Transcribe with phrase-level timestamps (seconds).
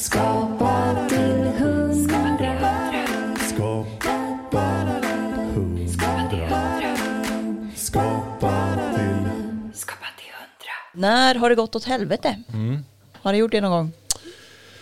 [0.00, 1.18] Skapa till
[1.58, 2.96] hundra.
[3.48, 4.64] Skapa
[5.54, 6.96] hundra.
[7.86, 9.20] Skapa till
[10.92, 12.42] När har det gått åt helvete?
[13.12, 13.92] Har det gjort det någon gång?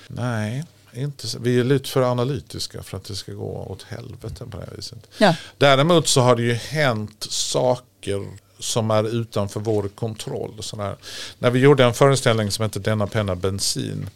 [0.08, 1.38] Nej, inte så.
[1.38, 4.76] vi är lite för analytiska för att det ska gå åt helvete på det här
[4.76, 4.98] viset.
[5.19, 5.35] Ja.
[5.56, 8.26] Däremot så har det ju hänt saker
[8.58, 10.54] som är utanför vår kontroll.
[10.60, 10.96] Sådär.
[11.38, 14.10] När vi gjorde en föreställning som hette Denna penna bensin,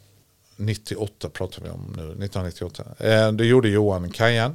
[0.67, 2.85] 98 pratar vi om nu, 1998.
[2.99, 4.55] Eh, Det gjorde Johan Kajan.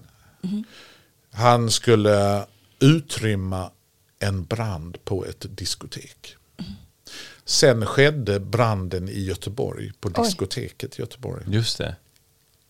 [1.31, 2.45] Han skulle
[2.79, 3.71] utrymma
[4.19, 6.35] en brand på ett diskotek.
[7.45, 11.43] Sen skedde branden i Göteborg, på diskoteket i Göteborg.
[11.47, 11.95] Just det.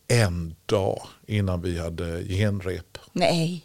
[0.07, 2.97] En dag innan vi hade genrep.
[3.13, 3.63] Nej.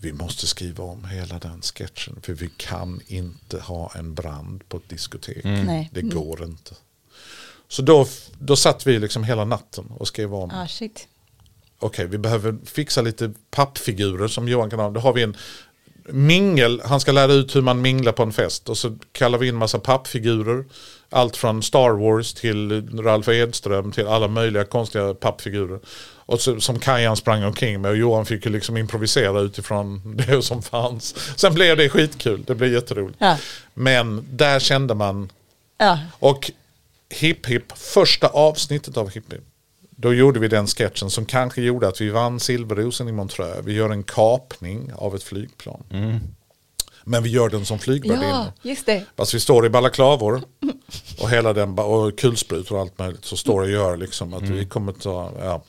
[0.00, 2.18] Vi måste skriva om hela den sketchen.
[2.22, 5.44] För vi kan inte ha en brand på ett diskotek.
[5.44, 5.90] Nej.
[5.92, 6.74] Det går inte.
[7.70, 8.06] Så då,
[8.38, 10.50] då satt vi liksom hela natten och skrev om.
[10.50, 11.06] Ah, shit.
[11.78, 14.90] Okej, vi behöver fixa lite pappfigurer som Johan kan ha.
[14.90, 15.36] Då har vi en
[16.08, 16.82] mingel.
[16.84, 18.68] Han ska lära ut hur man minglar på en fest.
[18.68, 20.64] Och så kallar vi in massa pappfigurer.
[21.10, 25.80] Allt från Star Wars till Ralf Edström till alla möjliga konstiga pappfigurer.
[26.30, 30.42] Och så, som Kajan sprang omkring med och Johan fick ju liksom improvisera utifrån det
[30.42, 31.14] som fanns.
[31.36, 33.18] Sen blev det skitkul, det blev jätteroligt.
[33.20, 33.36] Ja.
[33.74, 35.28] Men där kände man
[35.78, 35.98] Ja.
[36.18, 36.50] och
[37.10, 39.42] Hipp Hipp, första avsnittet av Hipp Hipp.
[39.90, 43.60] Då gjorde vi den sketchen som kanske gjorde att vi vann Silverrosen i Montreux.
[43.64, 45.84] Vi gör en kapning av ett flygplan.
[47.04, 48.52] Men vi gör den som flygvärdinna.
[48.62, 49.04] ja, just det.
[49.16, 50.42] Fast vi står i balaklavor
[51.20, 53.24] och hela den och kulsprutor och allt möjligt.
[53.24, 55.62] Så står det och gör liksom att vi kommer ta, ja.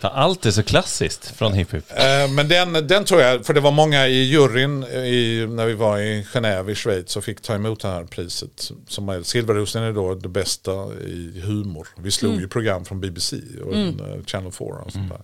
[0.00, 1.90] Allt är så klassiskt från Hipp Hipp.
[1.90, 5.74] Eh, Men den, den tror jag, för det var många i juryn i, när vi
[5.74, 8.70] var i Genève i Schweiz och fick ta emot det här priset.
[8.88, 11.88] Som är, Silverrosen är då det bästa i humor.
[11.96, 15.22] Vi slog ju program från BBC och eh, Channel 4 och sånt där.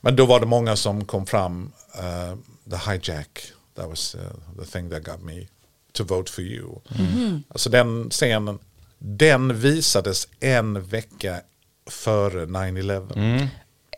[0.00, 2.36] Men då var det många som kom fram, eh,
[2.70, 3.42] the hijack,
[3.76, 4.20] that was uh,
[4.64, 5.46] the thing that got me
[5.92, 6.68] to vote for you.
[7.48, 8.58] Alltså den scenen,
[8.98, 11.40] den visades en vecka
[11.90, 13.48] före 9-11.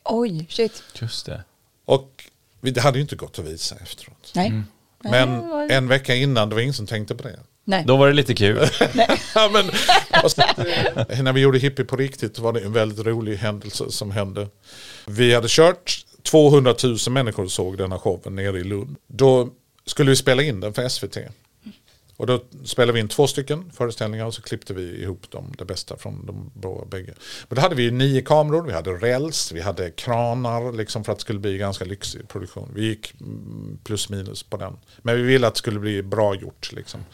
[0.05, 0.83] Oj, shit.
[0.95, 1.45] Just det.
[1.85, 2.25] Och
[2.61, 4.33] det hade ju inte gått att visa efteråt.
[4.35, 4.63] Nej.
[4.99, 7.41] Men Nej, en vecka innan, det var ingen som tänkte på det.
[7.65, 7.85] Nej.
[7.87, 8.59] Då var det lite kul.
[9.35, 9.69] Ja, men,
[11.09, 14.49] eh, när vi gjorde hippie på riktigt var det en väldigt rolig händelse som hände.
[15.07, 18.97] Vi hade kört, 200 000 människor såg denna showen nere i Lund.
[19.07, 19.49] Då
[19.87, 21.17] skulle vi spela in den för SVT.
[22.17, 25.65] Och då spelade vi in två stycken föreställningar och så klippte vi ihop dem, det
[25.65, 27.15] bästa från de bägge.
[27.49, 31.13] Men då hade vi ju nio kameror, vi hade räls, vi hade kranar liksom för
[31.13, 32.73] att det skulle bli ganska lyxig produktion.
[32.75, 34.77] Vi gick mm, plus minus på den.
[35.03, 37.05] Men vi ville att det skulle bli bra gjort liksom.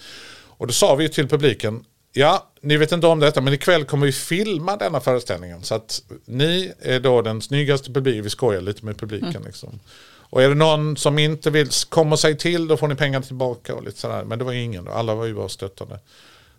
[0.60, 4.06] Och då sa vi till publiken, ja, ni vet inte om detta, men ikväll kommer
[4.06, 5.62] vi filma denna föreställningen.
[5.62, 9.80] Så att ni är då den snyggaste publiken, vi skojar lite med publiken liksom.
[10.30, 13.74] Och är det någon som inte vill komma sig till, då får ni pengar tillbaka
[13.74, 14.24] och lite sådär.
[14.24, 16.00] Men det var ingen, alla var ju bara stöttande.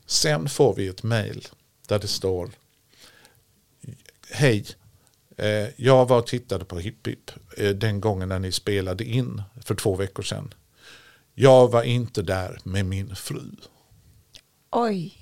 [0.06, 1.48] Sen får vi ett mail
[1.88, 2.50] där det står,
[4.32, 4.66] hej,
[5.38, 9.42] eh, jag var och tittade på Hipp Hipp eh, den gången när ni spelade in
[9.66, 10.54] för två veckor sedan.
[11.34, 13.52] Jag var inte där med min fru.
[14.72, 15.18] Oj.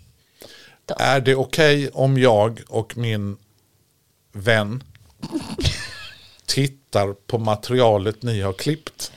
[0.98, 3.38] Är det okej om jag och min
[4.32, 4.84] vän
[6.50, 9.12] tittar på materialet ni har klippt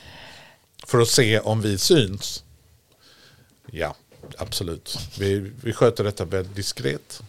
[0.85, 2.43] för att se om vi syns?
[3.71, 3.95] Ja,
[4.37, 4.97] absolut.
[5.19, 7.21] Vi, vi sköter detta väldigt diskret.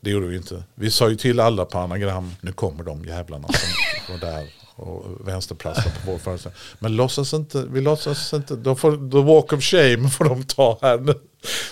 [0.00, 0.64] Det gjorde vi inte.
[0.74, 5.28] Vi sa ju till alla på anagram, nu kommer de jävlarna som var där och
[5.28, 6.60] vänsterprasslar på vår föreställning.
[6.78, 10.78] Men låtsas inte, vi låtsas inte, då får, the walk of shame får de ta
[10.82, 11.14] här nu.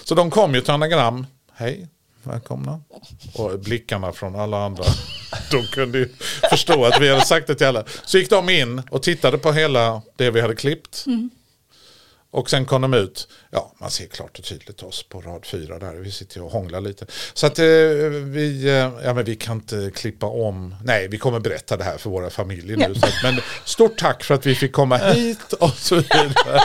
[0.05, 1.89] Så de kom ju till anagram, hej,
[2.27, 2.81] välkomna.
[3.35, 4.85] Och blickarna från alla andra,
[5.51, 6.09] de kunde ju
[6.51, 7.85] förstå att vi hade sagt det till alla.
[8.05, 11.05] Så gick de in och tittade på hela det vi hade klippt.
[12.31, 15.79] Och sen kom de ut, ja man ser klart och tydligt oss på rad fyra
[15.79, 17.07] där, vi sitter och hånglar lite.
[17.35, 17.65] Så att eh,
[18.25, 21.99] vi, eh, ja men vi kan inte klippa om, nej vi kommer berätta det här
[21.99, 22.95] för våra familjer nu.
[22.95, 26.61] Så att, men stort tack för att vi fick komma hit och så vidare.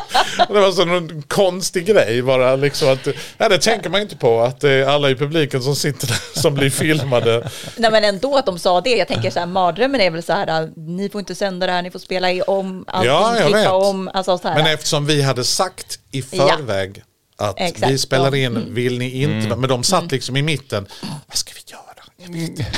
[0.47, 3.07] Det var så en konstig grej bara liksom att,
[3.37, 6.19] ja det tänker man inte på att det är alla i publiken som sitter där
[6.41, 7.49] som blir filmade.
[7.77, 8.89] Nej men ändå att de sa det.
[8.97, 11.81] Jag tänker så här, mardrömmen är väl så här, ni får inte sända det här,
[11.81, 13.71] ni får spela i om, allting, Ja, jag klippa vet.
[13.71, 14.09] om.
[14.13, 14.55] Alltså så här.
[14.63, 17.03] Men eftersom vi hade sagt i förväg
[17.37, 17.91] att Exakt.
[17.91, 18.73] vi spelar in, Mm.
[18.73, 20.87] vill ni inte, men de satt liksom i mitten,
[21.27, 21.83] vad ska vi göra?
[22.17, 22.65] Jag vet inte.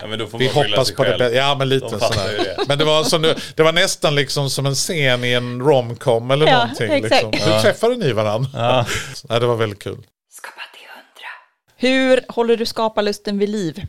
[0.00, 1.18] Ja, men då får Vi hoppas på det själv.
[1.18, 1.36] bästa.
[1.36, 2.54] Ja men lite De sådär.
[2.56, 2.64] det.
[2.68, 6.30] Men det var, som, det det var nästan liksom som en scen i en romcom
[6.30, 6.90] eller Ja, någonting.
[6.92, 7.24] exakt.
[7.32, 7.52] Liksom.
[7.52, 8.50] Hur träffade ni varandra?
[9.28, 9.38] Ja.
[9.38, 10.06] det var väldigt kul.
[10.32, 11.28] Skapa till hundra.
[11.76, 13.86] Hur håller du skaparlusten vid liv?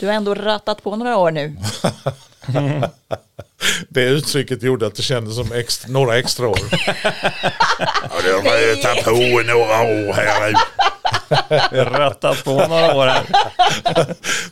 [0.00, 1.56] Du har ändå rattat på några år nu.
[3.88, 6.58] Det uttrycket gjorde att det kändes som extra, några extra år.
[6.72, 6.78] ja,
[8.24, 9.10] det har rötat på
[9.52, 11.84] några år här nu.
[11.84, 13.24] Rattat på några år här.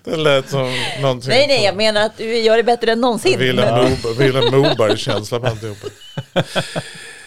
[0.05, 1.31] Det lät som någonting.
[1.31, 3.39] Nej, nej, jag menar att du gör det bättre än någonsin.
[3.39, 5.87] Vilhelm Moberg-känsla på alltihopa.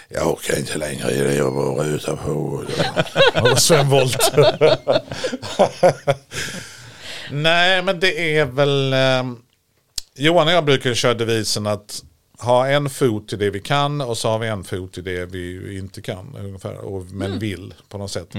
[0.09, 2.63] Jag orkar inte längre i det, jag var ruta på.
[3.57, 4.77] Sven Wollter.
[7.31, 8.93] Nej, men det är väl...
[8.93, 9.23] Eh,
[10.17, 12.03] Johan och jag brukar köra devisen att
[12.39, 15.25] ha en fot i det vi kan och så har vi en fot i det
[15.25, 16.35] vi inte kan.
[16.39, 18.33] Ungefär, och, men vill på något sätt.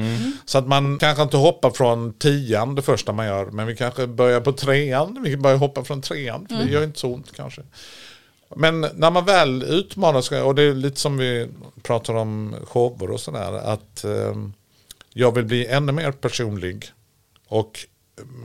[0.44, 3.46] Så att man kanske inte hoppar från tian det första man gör.
[3.46, 5.22] Men vi kanske börjar på trean.
[5.22, 6.46] Vi börjar hoppa från trean.
[6.48, 7.62] För det gör inte så ont kanske.
[8.56, 11.48] Men när man väl utmanar sig, och det är lite som vi
[11.82, 14.34] pratar om shower och sådär, att eh,
[15.12, 16.90] jag vill bli ännu mer personlig
[17.48, 17.95] och mm,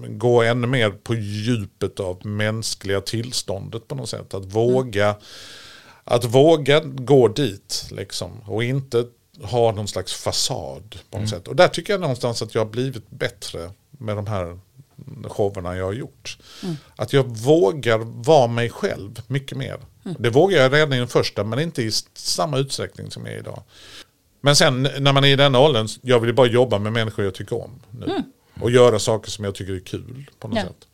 [0.07, 4.33] gå ännu mer på djupet av mänskliga tillståndet på något sätt.
[4.33, 5.15] Att våga,
[6.03, 9.05] att våga gå dit liksom, och inte
[9.41, 11.47] ha någon slags fasad på något sätt.
[11.47, 14.59] Och där tycker jag någonstans att jag har blivit bättre med de här
[15.27, 16.37] showerna jag har gjort.
[16.95, 19.77] Att jag vågar vara mig själv mycket mer.
[20.19, 23.39] Det vågar jag redan i den första men inte i samma utsträckning som jag är
[23.39, 23.63] idag.
[24.41, 27.33] Men sen när man är i den åldern, jag vill bara jobba med människor jag
[27.33, 28.23] tycker om nu.
[28.59, 30.63] Och göra saker som jag tycker är kul på något Ja.
[30.63, 30.87] sätt.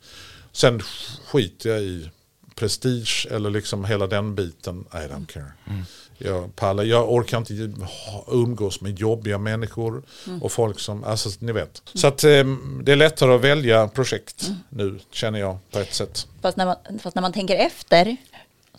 [0.52, 0.80] Sen
[1.26, 2.10] skiter jag i
[2.54, 4.84] prestige eller liksom hela den biten.
[4.92, 5.52] I don't care.
[6.20, 7.70] Jag, pallar, jag orkar inte
[8.28, 10.02] umgås med jobbiga människor
[10.40, 11.82] och folk som, alltså ni vet.
[11.94, 12.44] Så att eh,
[12.82, 16.26] det är lättare att välja projekt nu känner jag på ett sätt.
[16.42, 18.16] Fast när, man, fast när man tänker efter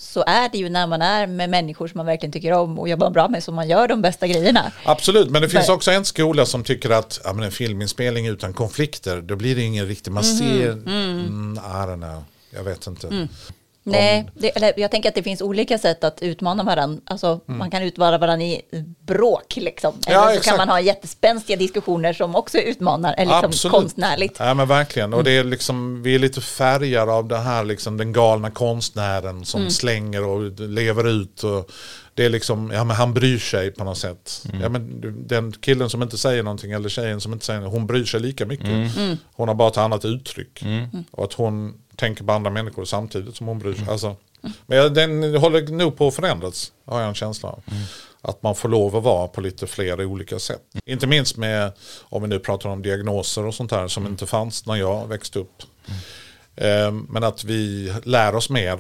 [0.02, 2.90] så är det ju när man är med människor som man verkligen tycker om och
[2.90, 4.72] jobbar bra med som man gör de bästa grejerna.
[4.86, 8.54] Absolut, men det finns också en skola som tycker att ja, men en filminspelning utan
[8.54, 13.28] konflikter, då blir det ingen riktig, man ser, mm, I don't know, jag vet inte.
[13.92, 17.02] Nej, det, eller jag tänker att det finns olika sätt att utmana varandra.
[17.06, 18.62] Alltså, Man kan utmana varandra i
[19.06, 19.94] bråk, liksom.
[20.08, 20.48] Eller Ja, så exakt.
[20.48, 24.36] kan man ha jättespänstiga diskussioner som också utmanar, eller liksom konstnärligt.
[24.40, 25.14] Ja men verkligen.
[25.14, 29.46] Och det är liksom, vi är lite färgade av det här, liksom, den galna konstnären
[29.46, 29.72] som Mm.
[29.72, 31.44] slänger och lever ut.
[31.44, 31.72] Och
[32.14, 34.44] det är liksom, ja men han bryr sig på något sätt.
[34.62, 37.88] Ja, men den killen som inte säger någonting eller tjejen som inte säger någonting, hon
[37.88, 38.68] bryr sig lika mycket.
[38.98, 39.18] Mm.
[39.36, 40.64] Hon har bara ett annat uttryck.
[41.12, 43.88] Och att hon tänker på andra människor samtidigt som hon bryr sig.
[43.90, 44.16] Alltså,
[44.68, 47.64] men den håller nog på att förändras, har jag en känsla av.
[48.22, 50.62] Att man får lov att vara på lite fler olika sätt.
[50.86, 51.72] Inte minst med,
[52.04, 55.40] om vi nu pratar om diagnoser och sånt här som inte fanns när jag växte
[55.40, 55.64] upp.
[56.56, 58.80] Eh, Men att vi lär oss mer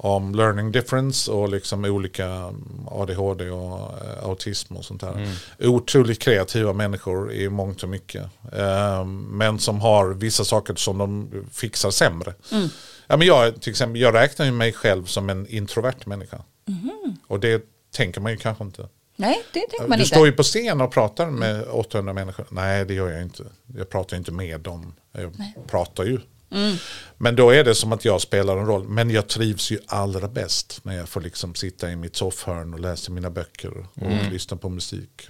[0.00, 2.52] om learning difference och liksom olika
[2.86, 5.28] ADHD och eh, autism och sånt där.
[5.58, 8.22] Otroligt kreativa människor i mångt och mycket.
[8.52, 12.34] Eh, Men som har vissa saker som de fixar sämre.
[13.06, 16.38] Ja, men jag, till exempel, jag räknar ju mig själv som en introvert människa.
[17.26, 17.62] Och det
[17.96, 18.88] tänker man ju kanske inte.
[19.16, 20.14] Nej, det tänker man Du inte.
[20.14, 22.46] står ju på scen och pratar med 800 människor.
[22.50, 23.42] Nej, det gör jag inte.
[23.76, 24.94] Jag pratar inte med dem.
[25.12, 25.32] Jag
[25.66, 26.18] pratar ju.
[26.50, 26.76] Mm.
[27.18, 28.88] Men då är det som att jag spelar en roll.
[28.88, 32.80] Men jag trivs ju allra bäst när jag får liksom sitta i mitt soffhörn och
[32.80, 34.30] läsa mina böcker och Mm.
[34.32, 35.28] lyssna på musik.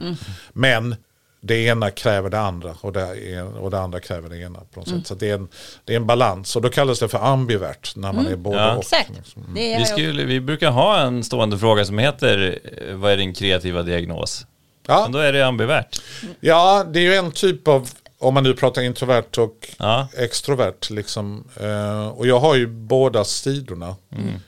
[0.53, 0.97] Men
[1.41, 4.61] det ena kräver det andra och det, och det andra kräver det ena.
[4.61, 5.00] På något Mm.
[5.00, 5.06] sätt.
[5.06, 5.48] Så det är, en,
[5.84, 8.72] det är en balans och då kallas det för ambivert när man är både Ja.
[8.75, 8.81] och.
[8.82, 9.10] Exakt.
[9.17, 9.56] liksom.
[9.56, 12.58] Är Vi, skulle, vi brukar ha en stående fråga som heter
[12.94, 14.46] Vad är din kreativa diagnos?
[14.87, 15.03] Ja.
[15.03, 16.01] Men då är det ambivert.
[16.41, 17.89] Ja, det är ju en typ av,
[18.20, 20.08] om man nu pratar introvert och Ja.
[20.17, 20.91] extrovert.
[20.91, 21.48] Liksom.
[21.60, 23.96] Eh, och jag har ju båda sidorna.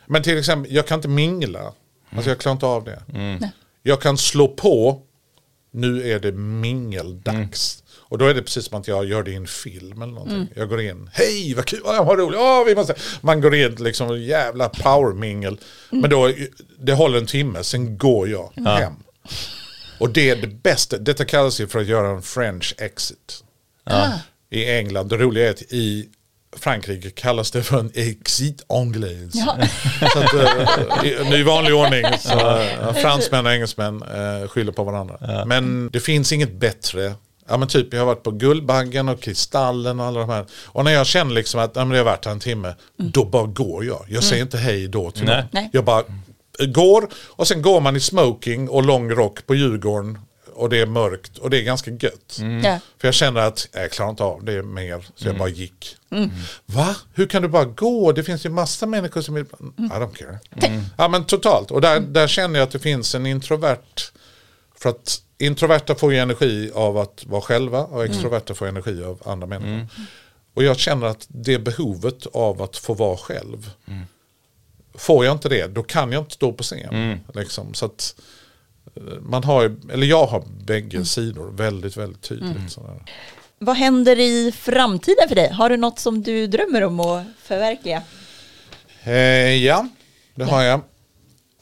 [0.06, 1.72] Men till exempel, jag kan inte mingla.
[2.10, 3.02] Alltså jag klarar inte av det.
[3.82, 5.02] Jag kan slå på,
[5.70, 7.82] nu är det mingeldags.
[7.98, 10.48] Och då är det precis som att jag gör det i en film eller någonting.
[10.56, 12.94] Jag går in, hej vad kul, vad roligt, oh, vi måste.
[13.20, 15.58] Man går in liksom, jävla powermingel.
[15.90, 16.32] Men då,
[16.78, 18.92] det håller en timme, sen går jag hem.
[19.98, 23.44] Och det är det bästa, detta kallas ju för att göra en French exit.
[24.50, 26.08] I England, det roliga är att i
[26.56, 29.38] Frankrike kallas det för en exit anglaise.
[29.38, 29.56] Ja.
[30.12, 30.34] Så att,
[31.04, 35.44] eh, i, vanlig ordning så uh, fransmän och engelsmän uh, skyller på varandra.
[35.46, 37.14] Men det finns inget bättre.
[37.48, 40.46] Ja men typ jag har varit på Guldbaggen och Kristallen och alla de här.
[40.66, 43.24] Och när jag känner liksom att ja, men jag har varit här en timme, då
[43.24, 44.04] bara går jag.
[44.08, 45.44] Jag säger inte hej då till Nej.
[45.52, 45.68] någon.
[45.72, 46.04] Jag bara
[46.60, 50.18] eh, går och sen går man i smoking och lång rock på Djurgården
[50.60, 52.38] och det är mörkt och det är ganska gött.
[52.62, 52.78] Ja.
[52.98, 55.96] För jag känner att jag klarar inte av det mer, så jag bara gick.
[56.66, 56.96] Va?
[57.14, 58.12] Hur kan du bara gå?
[58.12, 59.44] Det finns ju massa människor som vill...
[59.44, 60.38] I don't care.
[60.98, 61.70] Ja men totalt.
[61.70, 64.10] Och där, där känner jag att det finns en introvert
[64.80, 69.22] För att introverta får ju energi av att vara själva och extroverta får energi av
[69.24, 69.86] andra människor.
[70.54, 73.70] Och jag känner att det behovet av att få vara själv.
[74.94, 77.20] Får jag inte det, då kan jag inte stå på scen.
[77.34, 77.74] Liksom.
[77.74, 78.14] Så att
[79.20, 82.72] man har, eller jag har bägge sidor väldigt, väldigt tydligt.
[82.72, 83.02] Sådär.
[83.58, 85.52] Vad händer i framtiden för dig?
[85.52, 88.02] Har du något som du drömmer om att förverkliga?
[89.02, 89.14] Eh,
[89.64, 89.88] ja,
[90.34, 90.80] det har jag.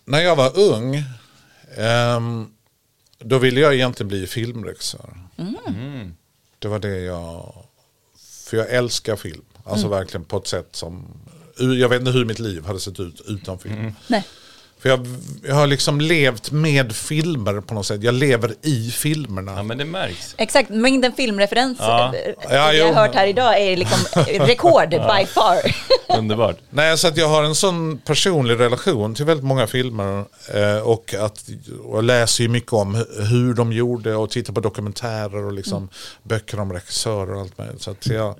[0.05, 1.03] När jag var ung,
[1.77, 2.51] ehm,
[3.19, 5.19] då ville jag egentligen bli filmregissör.
[6.59, 7.65] Det var det jag...
[8.47, 9.45] För jag älskar film.
[9.65, 11.07] Alltså verkligen på ett sätt som...
[11.59, 13.93] Jag vet inte hur mitt liv hade sett ut utan film.
[14.07, 14.25] Nej.
[14.83, 15.07] För jag,
[15.45, 18.03] jag har liksom levt med filmer på något sätt.
[18.03, 19.53] Jag lever i filmerna.
[19.57, 20.35] Ja, men det märks.
[20.39, 22.15] Exakt, mängden filmreferens Ja.
[22.15, 23.99] eh, Ja, vi har hört här idag är liksom
[24.47, 25.59] rekord by far.
[26.19, 26.57] Underbart.
[26.71, 30.25] Nej, så att jag har en sån personlig relation till väldigt många filmer.
[30.55, 31.45] Eh, och, att,
[31.85, 35.53] och jag läser ju mycket om hu- hur de gjorde och tittar på dokumentärer och
[35.53, 35.89] liksom
[36.23, 37.83] böcker om regissörer och allt möjligt.
[37.83, 38.35] Så att jag,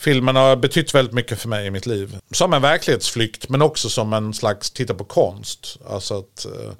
[0.00, 2.16] filmen har betytt väldigt mycket för mig i mitt liv.
[2.30, 5.78] Som en verklighetsflykt men också som en slags titta på konst.
[5.88, 6.72] Alltså att eh,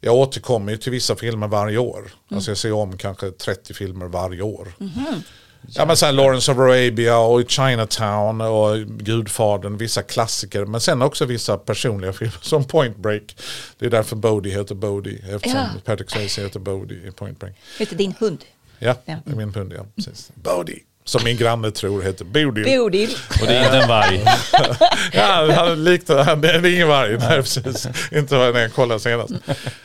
[0.00, 2.10] jag återkommer ju till vissa filmer varje år.
[2.30, 4.68] Alltså jag ser om kanske 30 filmer varje år.
[5.74, 10.64] Ja men sen Lawrence of Arabia och Chinatown och Gudfadern, vissa klassiker.
[10.64, 13.36] Men sen också vissa personliga filmer som Point Break.
[13.78, 15.20] Det är därför Bodhi heter Bodhi.
[15.30, 15.68] Eftersom Ja.
[15.84, 17.54] Patrick Swayze heter Bodhi i Point Break.
[17.78, 18.44] Vet din hund?
[18.78, 19.16] Ja, Ja.
[19.24, 19.86] det är min hund ja.
[19.96, 20.30] Precis.
[20.34, 20.78] Bodhi.
[21.06, 22.64] Som min granne tror heter Bodil.
[22.78, 23.10] Bodil.
[23.40, 24.24] Och det är inte en varg.
[25.12, 27.18] Ja, han liknar, han, det är ingen varg.
[27.18, 27.86] Nej, precis.
[28.12, 29.32] Inte vad jag kollade senast.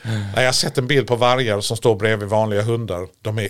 [0.02, 3.06] Nej, jag har sett en bild på vargar som står bredvid vanliga hundar.
[3.22, 3.48] De är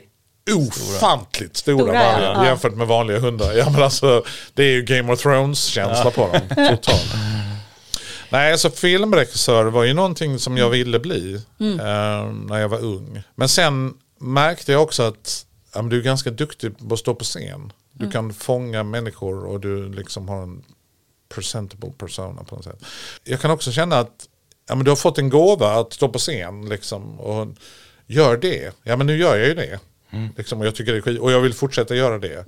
[0.56, 2.12] ofantligt stora, Stora, ja.
[2.12, 2.46] vargar Ja.
[2.46, 3.52] jämfört med vanliga hundar.
[3.52, 4.24] Ja, men alltså,
[4.54, 6.40] det är ju Game of Thrones-känsla på dem.
[6.68, 7.06] Totalt.
[8.28, 13.22] Nej, alltså filmregissör var ju någonting som jag ville bli eh, när jag var ung.
[13.34, 17.14] Men sen märkte jag också att ja, men du är ganska duktig på att stå
[17.14, 17.72] på scen.
[17.92, 20.64] Du kan fånga människor och du liksom har en
[21.28, 22.84] presentable persona på något sätt.
[23.24, 24.28] Jag kan också känna att
[24.68, 27.48] ja, men du har fått en gåva att stå på scen liksom, och
[28.06, 28.74] gör det.
[28.82, 29.80] Ja men nu gör jag ju det.
[30.36, 32.44] Liksom, och jag tycker det är skit, och jag vill fortsätta göra det.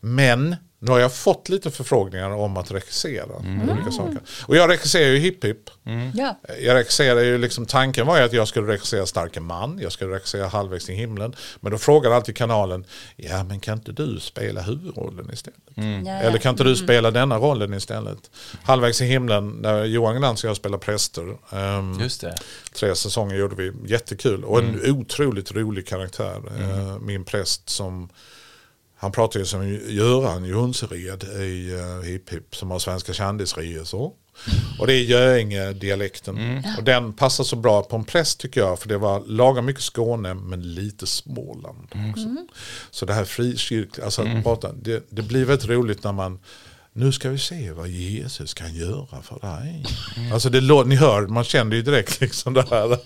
[0.00, 3.36] Men nu har jag fått lite förfrågningar om att regissera
[3.72, 4.18] olika saker.
[4.46, 5.70] Och jag regisserar ju Hipp Hipp.
[6.14, 6.38] Ja.
[6.60, 10.14] Jag regisserar ju liksom, tanken var ju att jag skulle regissera Starke man, jag skulle
[10.14, 11.34] regissera Halvvägs till himlen.
[11.60, 12.84] Men då frågar alltid kanalen,
[13.16, 15.58] ja men kan inte du spela huvudrollen istället?
[15.74, 16.10] Ja, ja.
[16.12, 18.30] Eller kan inte du spela denna rollen istället?
[18.62, 21.36] Halvvägs i himlen, när Johan Glans och jag spelar präster.
[21.52, 22.34] ehm, Just det.
[22.74, 24.44] Tre säsonger gjorde vi, jättekul.
[24.44, 26.40] Och en otroligt rolig karaktär.
[26.60, 28.08] Eh, min präst som,
[29.02, 34.12] han pratar ju som Göran Jonsered i uh, Hipp Hipp som har svenska kändisresor.
[34.78, 36.62] Och det är Göinge-dialekten.
[36.78, 38.78] Och den passar så bra på en präst tycker jag.
[38.78, 42.36] För det var lagom mycket Skåne men lite Småland också.
[42.90, 46.38] Så det här frikyrkliga, alltså att prata, det, det blir väldigt roligt när man
[46.94, 49.84] nu ska vi se vad Jesus kan göra för dig.
[50.32, 52.98] Alltså det, ni hör, man känner ju direkt liksom det här,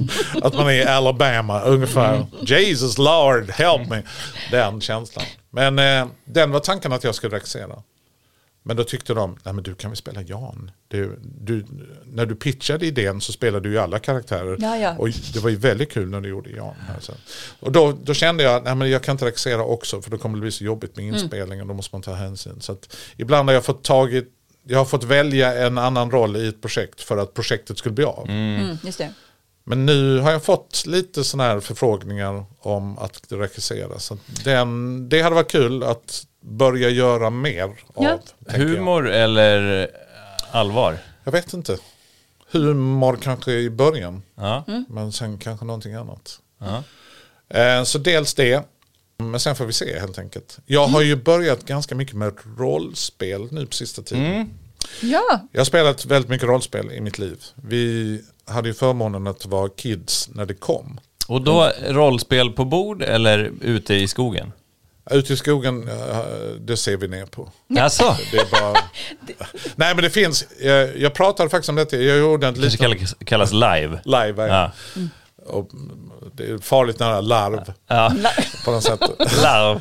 [0.43, 2.26] att man är i Alabama ungefär.
[2.40, 4.02] Jesus Lord, help me.
[4.50, 5.25] Den känslan.
[5.50, 7.83] Men eh, den var tanken att jag skulle regissera.
[8.66, 10.70] Men då tyckte de, nej men du kan väl spela Jan.
[10.88, 11.64] Du, du,
[12.04, 14.56] när du pitchade idén så spelade du ju alla karaktärer.
[14.61, 14.96] Ja, ja.
[14.99, 16.75] Och det var ju väldigt kul när du gjorde Jan.
[16.94, 17.12] Alltså.
[17.61, 20.37] Och då, då kände jag, nej men jag kan inte regissera också för då kommer
[20.37, 21.68] det bli så jobbigt med inspelningen.
[21.68, 22.61] Då måste man ta hänsyn.
[22.61, 24.28] Så att ibland har jag fått tagit,
[24.68, 28.04] jag har fått välja en annan roll i ett projekt för att projektet skulle bli
[28.04, 28.26] av.
[28.28, 29.12] Mm, just det.
[29.68, 33.99] Men nu har jag fått lite sådana här förfrågningar om att regissera.
[33.99, 37.75] Så den, det hade varit kul att börja göra mer av.
[37.94, 38.18] Ja.
[38.46, 38.52] jag.
[38.58, 39.88] Humor eller
[40.50, 40.99] allvar?
[41.25, 41.78] Jag vet inte.
[42.50, 44.23] Humor kanske i början.
[44.35, 44.64] Ja.
[44.88, 46.38] Men sen kanske någonting annat.
[46.58, 46.82] Ja.
[47.61, 48.62] Eh, Så dels det.
[49.18, 50.58] Men sen får vi se helt enkelt.
[50.66, 54.50] Jag har ju börjat ganska mycket med rollspel nu på sista tiden.
[55.02, 57.42] Ja, Jag har spelat väldigt mycket rollspel i mitt liv.
[57.54, 61.00] Vi hade ju förmånen att vara kids när det kom.
[61.29, 64.53] Och då rollspel på bord eller ute i skogen?
[65.11, 66.19] Ute i skogen, eh,
[66.61, 67.53] det ser vi ner på.
[67.81, 68.73] Alltså, Det är bara...
[69.76, 70.45] Nej men det finns,
[70.97, 74.00] jag, pratade faktiskt om detta, jag gjorde en det liten kallas, kallas live.
[74.05, 74.47] live.
[74.49, 74.73] Ja.
[75.47, 75.71] Och
[76.33, 78.12] det är farligt nära larv Ja.
[78.65, 79.00] på något sätt.
[79.43, 79.81] Larv.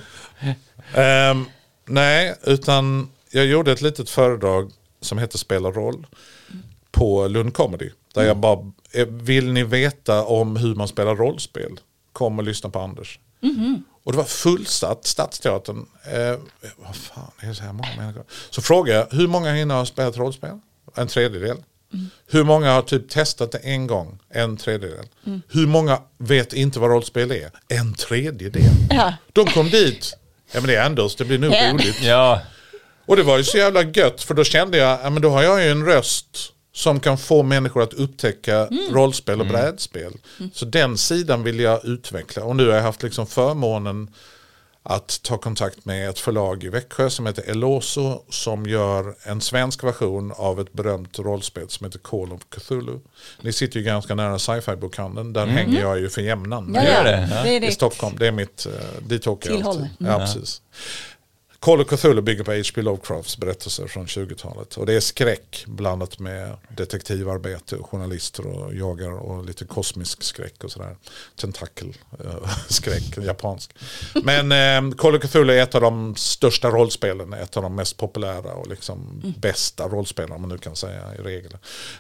[0.94, 1.46] Ehm,
[1.88, 6.08] nej, utan jag gjorde ett litet föredrag som heter Spela roll
[6.92, 7.90] på Lund Comedy.
[8.16, 8.60] Där jag bara,
[8.92, 11.80] eh, vill ni veta om hur man spelar rollspel?
[12.14, 13.20] Kom och lyssna på Anders.
[14.04, 15.86] Och det var fullsatt, Stadsteatern.
[16.14, 16.40] Eh,
[16.78, 18.24] vad fan, är det så här många människor?
[18.50, 20.60] Så frågade jag, hur många hinner har spelat rollspel?
[20.96, 21.58] En tredjedel.
[22.28, 24.20] Hur många har typ testat det en gång?
[24.30, 25.06] En tredjedel.
[25.48, 27.52] Hur många vet inte vad rollspel är?
[27.68, 28.72] En tredjedel.
[28.90, 29.14] Ja.
[29.34, 30.18] De kom dit.
[30.52, 32.02] Ja men det är Anders, det blir nog roligt.
[32.04, 32.42] Ja,
[33.06, 35.44] Och det var ju så jävla gött för då kände jag, ja men då har
[35.44, 40.14] jag ju en röst som kan få människor att upptäcka rollspel och brädspel.
[40.54, 42.44] Så den sidan vill jag utveckla.
[42.44, 44.10] Och nu har jag haft liksom förmånen
[44.84, 49.84] att ta kontakt med ett förlag i Växjö som heter Eloso som gör en svensk
[49.84, 53.00] version av ett berömt rollspel som heter Call of Cthulhu.
[53.42, 56.72] Ni sitter ju ganska nära sci-fi-bokhandeln, där hänger jag ju för jämnan.
[56.76, 57.04] Ja, ja.
[57.04, 57.30] det.
[57.32, 57.68] Ja.
[57.68, 57.72] I.
[57.72, 59.90] Stockholm, det är mitt, eh, dit åker jag alltid.
[59.98, 60.62] Ja, precis.
[61.60, 62.82] Call of Cthulhu bygger på H.P.
[62.82, 64.78] Lovecrafts berättelser från 20-talet.
[64.78, 70.72] Och det är skräck blandat med detektivarbete journalister och jagar och lite kosmisk skräck och
[70.72, 70.96] sådär.
[71.36, 73.72] Tentakelskräck, japansk.
[74.24, 77.98] Men eh, Call of Cthulhu är ett av de största rollspelen, ett av de mest
[77.98, 81.58] populära och liksom bästa rollspelen om man nu kan säga i regel.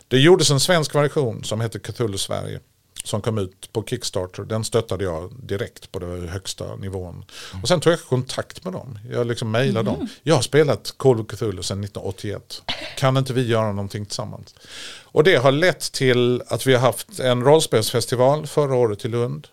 [0.07, 2.59] Det gjordes en svensk version som heter Cthulhu Sverige
[3.07, 4.43] som kom ut på Kickstarter.
[4.43, 7.25] Den stöttade jag direkt på den högsta nivån.
[7.61, 8.99] Och sen tog jag kontakt med dem.
[9.11, 10.07] Jag liksom mejlade dem.
[10.23, 12.61] Jag har spelat Call of Cthulhu sedan 1981.
[12.97, 14.55] Kan inte vi göra någonting tillsammans?
[15.03, 19.47] Och det har lett till att vi har haft en rollspelsfestival förra året i Lund.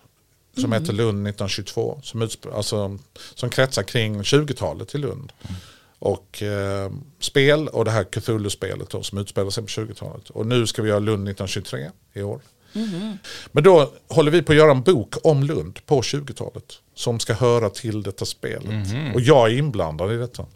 [0.61, 2.01] Som heter Lund 1922.
[2.03, 2.99] Som, alltså,
[3.35, 5.33] som kretsar kring 20-talet i Lund.
[5.99, 10.31] Och eh, spel och det här Cthulhu-spelet som utspelar sig på 20-talet.
[10.31, 12.41] Och nu ska vi göra Lund 1923 i år.
[13.53, 16.65] Men då håller vi på att göra en bok om Lund på 20-talet.
[16.95, 18.87] Som ska höra till detta spelet.
[19.15, 20.47] Och jag är inblandad i detta.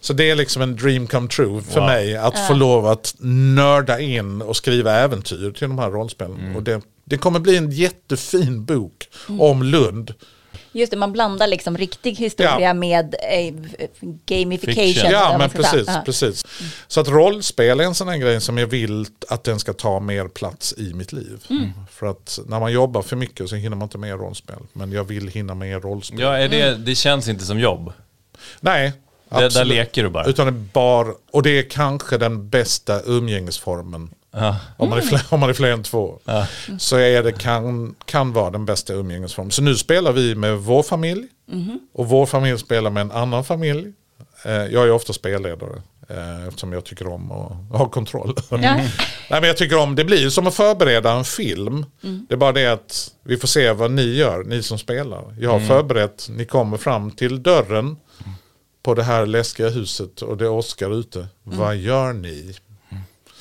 [0.00, 1.86] Så det är liksom en dream come true för Wow.
[1.88, 2.16] mig.
[2.16, 3.14] Att få lov att
[3.54, 6.56] nörda in och skriva äventyr till de här rollspelen.
[6.56, 9.08] Och det, det kommer bli en jättefin bok
[9.38, 10.14] om Lund.
[10.72, 12.74] Just det, man blandar liksom riktig historia Ja.
[12.74, 13.54] med eh,
[14.26, 14.74] gamification.
[14.84, 15.10] Fiction.
[15.10, 16.02] Ja, men precis, Ja.
[16.04, 16.44] precis.
[16.88, 20.00] Så att rollspel är en sån här grej som jag vill att den ska ta
[20.00, 21.44] mer plats i mitt liv.
[21.50, 21.70] Mm.
[21.90, 24.56] För att när man jobbar för mycket så hinner man inte med rollspel.
[24.72, 26.20] Men jag vill hinna med rollspel.
[26.20, 27.92] ja är det, det känns inte som jobb.
[28.60, 28.92] Nej,
[29.28, 29.68] Där, där absolut.
[29.68, 30.24] leker du bara.
[30.26, 34.10] Utan det är bara, och det är kanske den bästa umgängesformen.
[34.34, 34.56] Ja.
[34.76, 36.18] Om man, är fler, om man är fler än två.
[36.24, 36.46] Ja.
[36.78, 39.50] Så är det, kan, kan vara den bästa umgängesformen.
[39.50, 41.26] Så nu spelar vi med vår familj.
[41.94, 43.92] Och vår familj spelar med en annan familj.
[44.44, 45.82] Eh, Jag är ofta spelledare.
[46.08, 48.34] eh, Eftersom jag tycker om att ha kontroll.
[48.50, 48.56] Ja.
[49.30, 51.86] Nej, men jag tycker om, det blir som att förbereda en film.
[52.28, 55.36] Det är bara det att vi får se vad ni gör, ni som spelar.
[55.40, 57.96] Jag har förberett, ni kommer fram till dörren
[58.82, 61.26] på det här läskiga huset och det åskar ute.
[61.42, 62.54] Vad gör ni?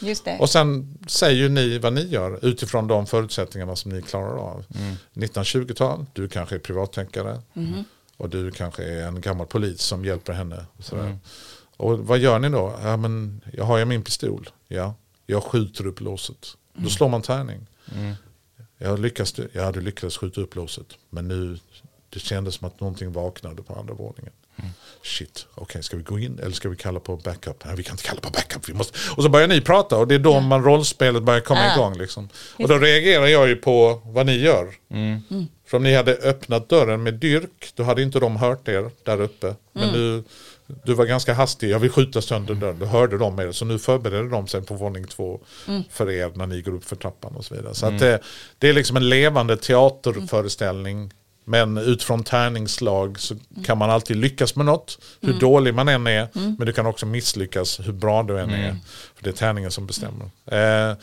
[0.01, 0.37] Just det.
[0.39, 4.65] Och sen säger ju ni vad ni gör utifrån de förutsättningarna som ni klarar av.
[5.13, 7.41] 1920-tal, du kanske är privattänkare.
[8.17, 10.65] Och du kanske är en gammal polis som hjälper henne.
[10.77, 11.17] Och, sådär.
[11.77, 12.79] och vad gör ni då?
[12.83, 14.49] Ja, men jag har ju min pistol.
[14.67, 14.93] Ja,
[15.25, 16.57] jag skjuter upp låset.
[16.73, 17.67] Då slår man tärning.
[18.77, 20.87] Jag lyckas, ja, du lyckades skjuta upp låset.
[21.09, 21.59] Men nu,
[22.09, 24.33] det kändes som att någonting vaknade på andra våningen.
[25.03, 27.65] Shit, okej ska vi gå in eller ska vi kalla på backup?
[27.65, 28.69] Nej vi kan inte kalla på backup.
[28.69, 28.97] Vi måste...
[29.15, 31.73] Och så börjar ni prata och det är då man rollspelet börjar komma Ah.
[31.75, 31.97] igång.
[31.97, 32.29] Liksom.
[32.59, 34.67] Och då reagerar jag ju på vad ni gör.
[35.67, 39.21] För om ni hade öppnat dörren med dyrk då hade inte de hört er där
[39.21, 39.55] uppe.
[39.73, 40.23] Men du,
[40.83, 42.79] du var ganska hastig, jag vill skjuta sönder dörren.
[42.79, 43.51] Då hörde de er.
[43.51, 45.39] Så nu förbereder de sig på våning två
[45.89, 47.75] för er när ni går upp för trappan och så vidare.
[47.75, 48.19] Så att det,
[48.57, 51.13] det är liksom en levande teaterföreställning.
[51.45, 54.99] Men utifrån tärningslag så kan man alltid lyckas med något.
[55.21, 56.27] Hur dålig man än är.
[56.33, 58.75] Men du kan också misslyckas hur bra du än är.
[59.15, 60.29] För det är tärningen som bestämmer.
[60.45, 60.95] Eh,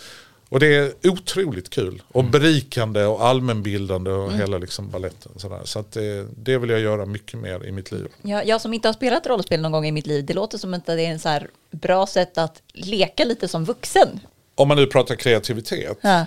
[0.48, 2.02] och det är otroligt kul.
[2.12, 5.32] Och berikande och allmänbildande och hela liksom balletten.
[5.36, 5.60] Sådär.
[5.64, 8.08] Så att det, det vill jag göra mycket mer i mitt liv.
[8.22, 10.74] Ja, jag som inte har spelat rollspel någon gång i mitt liv, det låter som
[10.74, 11.38] att det är en så
[11.70, 14.20] bra sätt att leka lite som vuxen.
[14.54, 15.98] Om man nu pratar kreativitet.
[16.00, 16.26] Ja.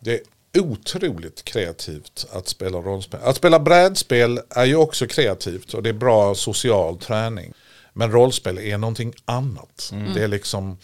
[0.00, 0.20] Det
[0.58, 3.20] otroligt kreativt att spela rollspel.
[3.22, 7.52] Att spela brädspel är ju också kreativt och det är bra social träning.
[7.92, 9.90] Men rollspel är någonting annat.
[10.14, 10.78] Det är liksom,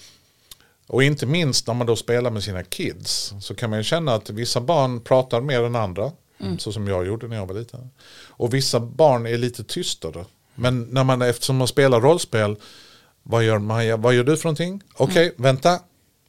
[0.87, 4.15] och inte minst när man då spelar med sina kids så kan man ju känna
[4.15, 6.13] att vissa barn pratar mer än andra.
[6.59, 7.91] Så som jag gjorde när jag var liten.
[8.29, 10.25] Och vissa barn är lite tystare.
[10.55, 12.57] Men när man, eftersom man spelar rollspel,
[13.23, 14.83] vad gör Maja, vad gör du för någonting?
[14.95, 15.81] Okej, vänta,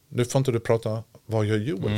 [0.09, 1.91] nu får inte du prata, vad gör Joel?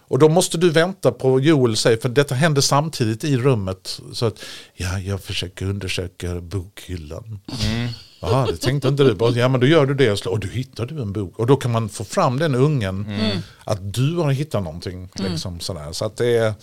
[0.00, 4.00] Och då måste du vänta på Joel säger, för detta händer samtidigt i rummet.
[4.12, 4.38] Så att,
[4.74, 7.40] ja, jag försöker undersöka bokhyllan.
[8.20, 9.30] Ja, det tänkte inte du på.
[9.36, 11.38] Ja, men då gör du det och, du hittar du en bok.
[11.38, 13.06] Och då kan man få fram den ungen,
[13.64, 15.08] att du har hittat någonting.
[15.14, 15.92] Liksom, sådär.
[15.92, 16.54] Så att det är,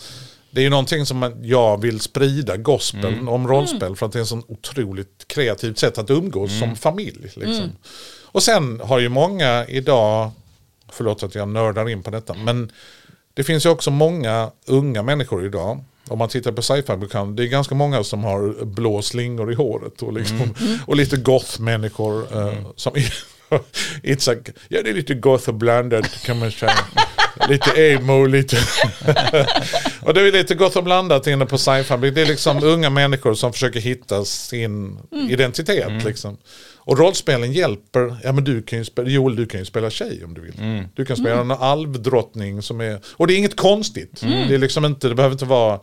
[0.52, 3.96] det är någonting som jag vill sprida, gospeln om rollspel.
[3.96, 7.32] För att det är ett sånt otroligt kreativt sätt att umgås som familj.
[7.36, 7.72] Liksom.
[8.22, 10.32] Och sen har ju många idag
[10.92, 12.34] Förlåt att jag nördar in på detta.
[12.34, 12.72] Men
[13.34, 15.84] det finns ju också många unga människor idag.
[16.10, 16.94] Om man tittar på sci-fi
[17.36, 20.02] det är ganska många som har blå slingor i håret.
[20.02, 20.54] Och, liksom,
[20.86, 22.38] och lite goth-människor.
[22.38, 22.94] eh, som
[24.04, 26.72] It's a, ja, det är lite goth och blandat kan man säga.
[27.50, 28.58] Lite emo, lite...
[30.02, 32.12] och det är lite goth och blandat inne på sci-fi.
[32.12, 36.04] Det är liksom unga människor som försöker hitta sin identitet.
[36.04, 36.38] Liksom.
[36.78, 40.24] Och rollspelen hjälper, ja men du kan ju spela, Joel du kan ju spela tjej
[40.26, 40.84] om du vill.
[40.96, 44.22] Du kan spela en alvdrottning som är, och det är inget konstigt.
[44.22, 45.80] Det är liksom inte, det behöver inte vara,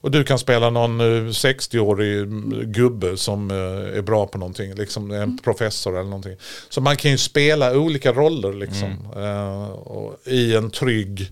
[0.00, 2.28] och du kan spela någon eh, 60-årig
[2.74, 6.36] gubbe som eh, är bra på någonting, liksom en professor eller någonting.
[6.68, 8.88] Så man kan ju spela olika roller liksom.
[9.16, 11.30] eh, och, I en trygg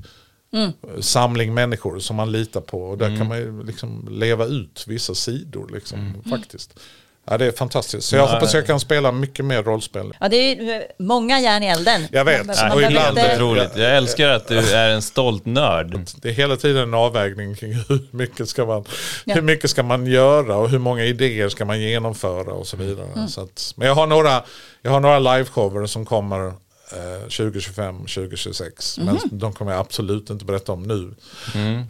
[1.01, 2.83] samling människor som man litar på.
[2.83, 6.81] Och där kan man ju liksom leva ut vissa sidor liksom, faktiskt.
[7.27, 8.09] Ja, det är fantastiskt.
[8.09, 10.13] Så jag hoppas jag kan spela mycket mer rollspel.
[10.21, 12.07] Ja, det är ju många järn i elden.
[12.13, 12.47] Jag vet.
[12.47, 13.77] Man, Nej, och ibland inte- är Otroligt.
[13.77, 16.01] Jag älskar att du är en stolt nörd.
[16.17, 18.85] Det är hela tiden en avvägning kring hur mycket ska man,
[19.25, 19.35] Ja.
[19.35, 23.07] hur mycket ska man göra och hur många idéer ska man genomföra och så vidare.
[23.17, 23.29] Mm.
[23.29, 24.43] Så att, men jag har några,
[24.83, 28.99] jag har några liveshower som kommer eh, 2025, 2026.
[28.99, 29.07] Mhm.
[29.07, 31.15] Men de kommer jag absolut inte berätta om nu.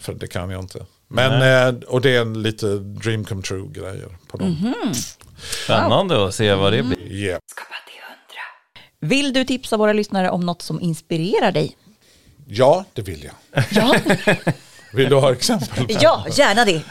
[0.00, 0.78] För det kan jag inte.
[1.14, 4.48] Men, eh, och det är en lite dream come true grejer på dem.
[4.48, 4.94] Mhm.
[5.64, 7.12] Spännande att se vad det blir.
[7.12, 7.40] Yeah.
[9.00, 11.76] Vill du tipsa våra lyssnare om något som inspirerar dig?
[12.46, 13.64] Ja, det vill jag.
[13.70, 13.96] Ja,
[14.92, 15.86] Vill du ha exempel?
[16.00, 16.82] ja gärna det.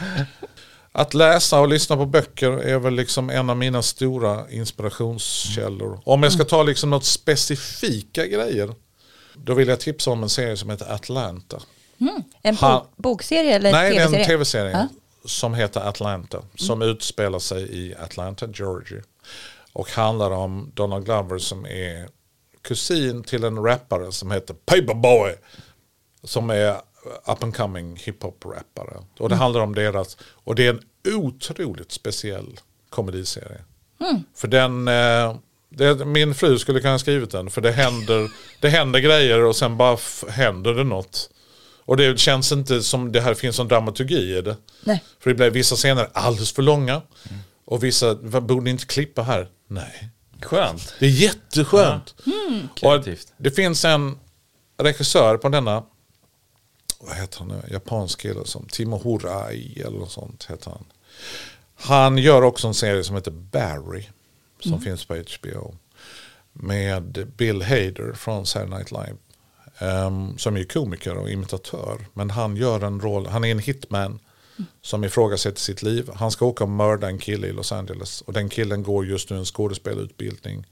[0.92, 6.02] Att läsa och lyssna på böcker är väl liksom en av mina stora inspirationskällor.
[6.06, 8.74] Om jag ska ta liksom något specifika grejer.
[9.36, 11.60] Då vill jag tipsa om en serie som heter Atlanta.
[12.42, 14.20] En Ha- bok, bokserie eller Nej, tv-serie?
[14.22, 14.88] en tv-serie Ja.
[15.26, 16.42] som heter Atlanta.
[16.56, 19.02] Som utspelar sig i Atlanta, Georgia.
[19.74, 22.08] Och handlar om Donald Glover som är
[22.62, 25.36] kusin till en rappare som heter Paperboy.
[26.24, 26.76] Som är
[27.26, 29.04] up and coming hiphop-rappare.
[29.20, 30.82] Och det handlar om deras, och det är en
[31.16, 33.62] otroligt speciell komediserie.
[34.36, 35.36] För den, eh,
[35.70, 39.56] det, min fru skulle kunna ha skrivit den, för det händer, det händer grejer och
[39.56, 41.30] sen bara f- händer det något.
[41.86, 44.58] Och det känns inte som det här finns en dramaturgi i det.
[44.84, 45.04] Nej.
[45.19, 47.02] För det blir vissa scener alldeles för långa.
[47.65, 49.48] Och vissa, borde ni inte klippa här?
[49.67, 50.10] Nej.
[50.41, 50.93] Skönt.
[51.00, 52.15] Det är jätteskönt.
[52.72, 53.34] Och Kreativt.
[53.38, 54.19] det finns en
[54.78, 55.84] regissör på denna,
[57.00, 60.86] vad heter han nu, japansk kille som Timo Horai eller något sånt heter han.
[61.76, 64.04] Han gör också en serie som heter Barry
[64.60, 65.76] som finns på HBO.
[66.54, 69.15] Med Bill Hader från Saturday Night Live.
[69.80, 72.06] Ehm, som är komiker och imitatör.
[72.14, 74.20] Men han gör en roll, han är en hitman
[74.82, 76.10] som ifrågasätter sitt liv.
[76.16, 78.22] Han ska åka och mörda en kille i Los Angeles.
[78.22, 80.66] Och den killen går just nu en skådespelarutbildning.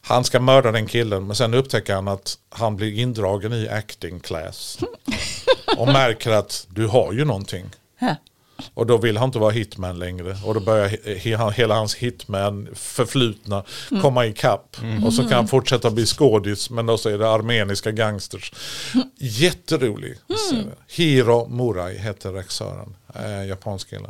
[0.00, 4.20] Han ska mörda den killen men sen upptäcker han att han blir indragen i acting
[4.20, 4.78] class.
[5.76, 7.70] Och märker att du har ju någonting.
[8.74, 10.36] Och då vill han inte vara hitman längre.
[10.44, 13.64] Och då börjar he- he- hela hans hitman förflutna
[14.02, 14.76] komma ikapp.
[15.04, 18.52] Och så kan han fortsätta bli skådis men då så är det armeniska gangsters.
[19.18, 20.14] Jätterolig
[20.50, 20.64] serie.
[20.88, 22.96] Hiro Murai heter regissören.
[23.14, 24.08] Eh, japansk kille.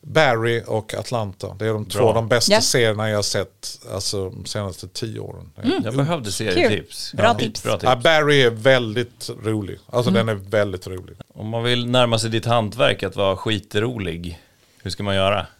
[0.00, 1.56] Barry och Atlanta.
[1.58, 2.12] Det är de två Bra.
[2.12, 2.60] de bästa Ja.
[2.60, 5.50] serierna jag har sett alltså, de senaste tio åren.
[5.84, 7.12] Jag behövde serietips.
[7.12, 7.62] Bra Ja, tips.
[7.62, 8.02] Bra Ja, tips.
[8.04, 9.78] Barry är väldigt rolig.
[9.86, 11.16] Alltså den är väldigt rolig.
[11.34, 14.38] Om man vill närma sig ditt hantverk att vara skitrolig,
[14.82, 15.46] hur ska man göra?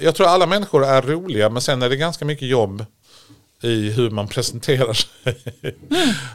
[0.00, 2.84] Jag tror alla människor är roliga men sen är det ganska mycket jobb
[3.64, 5.08] i hur man presenterar sig.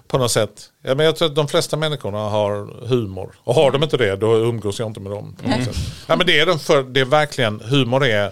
[0.07, 0.69] på något sätt.
[0.83, 3.35] Ja, men jag tror att de flesta människorna har humor.
[3.43, 5.35] Och har de inte det då umgås jag inte med dem.
[5.43, 5.75] På något sätt.
[6.07, 8.31] Ja, men det, är den för, det är verkligen, humor är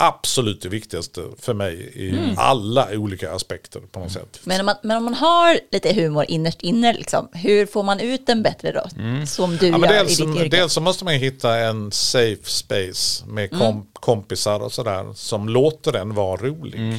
[0.00, 4.40] absolut det viktigaste för mig i alla olika aspekter på något sätt.
[4.44, 8.00] Men, om man, men om man har lite humor innerst inne, liksom, hur får man
[8.00, 8.88] ut den bättre då?
[9.26, 10.56] Som du Ja, gör dels, i ditt yrke.
[10.56, 15.92] dels så måste man hitta en safe space med kom, kompisar och sådär som låter
[15.92, 16.94] den vara rolig.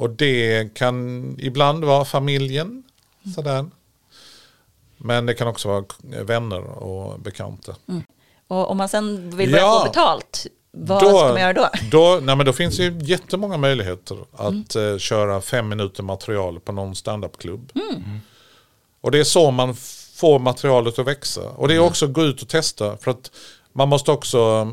[0.00, 2.82] Och det kan ibland vara familjen.
[3.34, 3.66] Sådär.
[4.96, 5.84] Men det kan också vara
[6.24, 7.76] vänner och bekanta.
[8.48, 9.80] Och om man sen vill börja Ja.
[9.80, 11.68] få betalt, vad ska man göra då?
[11.90, 16.60] Då, nej, men då finns det ju jättemånga möjligheter att eh, köra fem minuter material
[16.60, 17.72] på någon standupklubb.
[19.00, 19.74] Och det är så man
[20.14, 21.48] får materialet att växa.
[21.48, 22.96] Och det är också att gå ut och testa.
[22.96, 23.30] För att
[23.72, 24.70] man måste också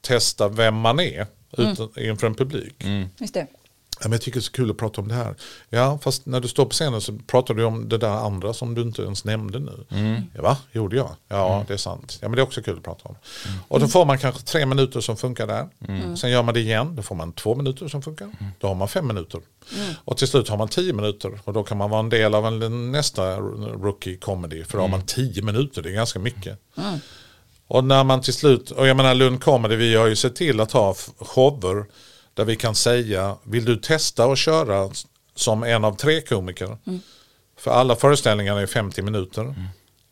[0.00, 1.26] testa vem man är
[1.58, 2.84] ut, inför en publik.
[3.18, 3.46] Just det.
[4.02, 5.34] Ja, men jag tycker det är så kul att prata om det här.
[5.68, 8.74] Ja, fast när du står på scenen så pratar du om det där andra som
[8.74, 9.84] du inte ens nämnde nu.
[10.34, 10.56] Ja, va?
[10.72, 11.10] Gjorde jag?
[11.28, 12.18] Ja, det är sant.
[12.20, 13.16] Ja, men det är också kul att prata om.
[13.68, 15.68] Och då får man kanske tre minuter som funkar där.
[16.16, 18.30] Sen gör man det igen, då får man två minuter som funkar.
[18.58, 19.40] Då har man fem minuter.
[20.04, 21.40] Och till slut har man tio minuter.
[21.44, 24.64] Och då kan man vara en del av en, nästa rookie comedy.
[24.64, 26.58] För då har man tio minuter, det är ganska mycket.
[27.66, 30.60] Och när man till slut, och jag menar Lund Comedy, vi har ju sett till
[30.60, 31.84] att ha shower
[32.34, 34.90] där vi kan säga, vill du testa att köra
[35.34, 36.78] som en av tre komiker?
[37.58, 39.54] För alla föreställningar är 50 minuter.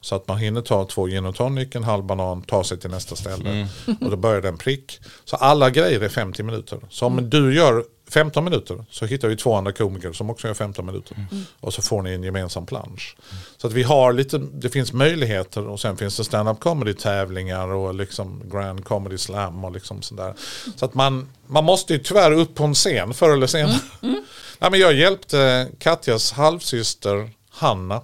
[0.01, 2.91] Så att man hinner ta två gin och tonic, en halv banan, ta sig till
[2.91, 3.69] nästa ställe.
[4.01, 5.01] Och då börjar den prick.
[5.25, 6.81] Så alla grejer är 50 minuter.
[6.91, 10.55] Så om du gör 15 minuter så hittar vi två andra komiker som också gör
[10.55, 11.16] 15 minuter.
[11.61, 13.16] Och så får ni en gemensam plansch.
[13.57, 17.68] Så att vi har lite, det finns möjligheter och sen finns det stand-up comedy tävlingar
[17.68, 20.35] och liksom grand comedy slam och liksom sådär.
[20.77, 23.77] Så att man, man måste ju tyvärr upp på en scen förr eller senare.
[24.61, 28.03] Ja, men jag hjälpte Katjas halvsyster Hanna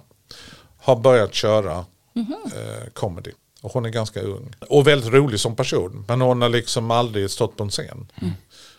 [0.77, 1.85] har börjat köra
[2.55, 3.31] eh, comedy.
[3.61, 4.53] Och hon är ganska ung.
[4.69, 6.05] Och väldigt rolig som person.
[6.07, 8.07] Men hon har liksom aldrig stått på en scen.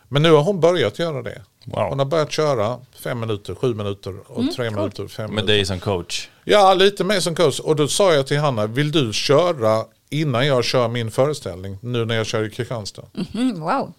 [0.08, 1.42] Men nu har hon börjat göra det.
[1.64, 1.88] Wow.
[1.88, 5.52] Hon har börjat köra fem minuter, sju minuter och tre minuter, fem Med minuter.
[5.54, 6.28] dig som coach.
[6.44, 7.60] Ja, lite mer som coach.
[7.60, 11.78] Och då sa jag till Hanna, vill du köra innan jag kör min föreställning?
[11.82, 13.02] Nu när jag kör i Kristianstad.
[13.34, 13.92] Mm, wow.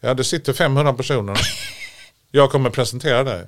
[0.00, 1.36] Ja, det sitter 500 personer.
[2.32, 3.46] Jag kommer presentera dig.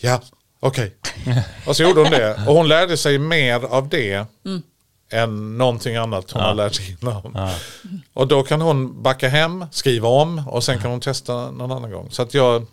[0.00, 0.22] Ja,
[0.60, 0.96] okej.
[1.66, 2.34] Och så gjorde hon det.
[2.46, 4.26] Och hon lärde sig mer av det
[5.10, 7.36] än någonting annat hon har lärt sig innan.
[8.12, 11.90] Och då kan hon backa hem, skriva om och sen kan hon testa någon annan
[11.90, 12.08] gång.
[12.10, 12.66] Så att jag,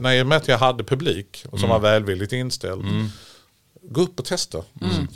[0.00, 2.84] när jag mätte jag hade publik och som var välvilligt inställd.
[3.82, 4.58] Gå upp och testa.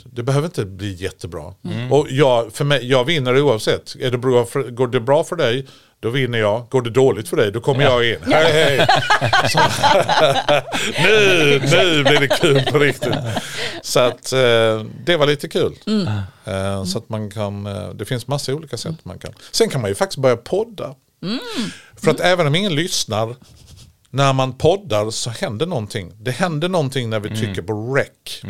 [0.05, 1.53] Det behöver inte bli jättebra.
[1.91, 3.95] Och jag, för mig, jag vinner oavsett.
[3.99, 5.65] Är det bra för, går det bra för dig,
[6.05, 6.65] då vinner jag.
[6.69, 8.17] Går det dåligt för dig, då kommer jag in.
[8.25, 8.87] Hej, hej.
[9.49, 9.59] Så,
[11.03, 13.13] nu, nu blir det kul på riktigt.
[13.81, 15.75] Så att eh, det var lite kul.
[16.45, 19.33] Eh, så att man kan, eh, det finns massa olika sätt man kan.
[19.51, 20.95] Sen kan man ju faktiskt börja podda.
[22.03, 23.35] För att även om ingen lyssnar,
[24.09, 26.11] när man poddar så händer någonting.
[26.19, 28.41] Det händer någonting när vi trycker på rec.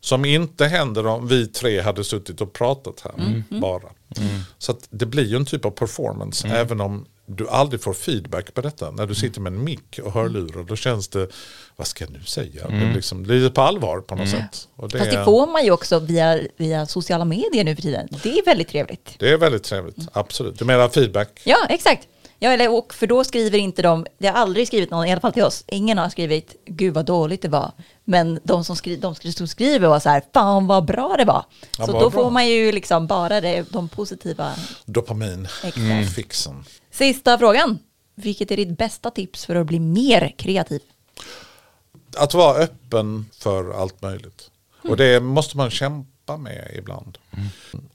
[0.00, 3.88] Som inte händer om vi tre hade suttit och pratat här bara.
[4.58, 8.54] Så att det blir ju en typ av performance även om du aldrig får feedback
[8.54, 8.90] på detta.
[8.90, 11.28] När du sitter med en mick och hörlurar då känns det,
[11.76, 12.68] vad ska jag nu säga?
[12.68, 14.68] Det, liksom, det är på allvar på något sätt.
[14.76, 18.08] Och det, Fast det får man ju också via, via sociala medier nu för tiden.
[18.22, 19.14] Det är väldigt trevligt.
[19.18, 20.58] det är väldigt trevligt, absolut.
[20.58, 21.40] Du menar feedback?
[21.44, 22.08] Ja, exakt.
[22.38, 25.20] Ja, eller, och för då skriver inte de, det har aldrig skrivit någon, i alla
[25.20, 27.72] fall till oss, ingen har skrivit gud vad dåligt det var.
[28.04, 31.44] Men de som, skri, de som skriver var så här, fan vad bra det var.
[31.78, 32.10] Ja, så då bra.
[32.10, 34.54] får man ju liksom bara det, de positiva.
[34.84, 36.14] Dopamin, Exakt.
[36.14, 36.64] fixen.
[36.90, 37.78] Sista frågan.
[38.14, 40.80] Vilket är ditt bästa tips för att bli mer kreativ?
[42.16, 44.50] att vara öppen för allt möjligt.
[44.88, 47.18] Och det måste man kämpa med ibland.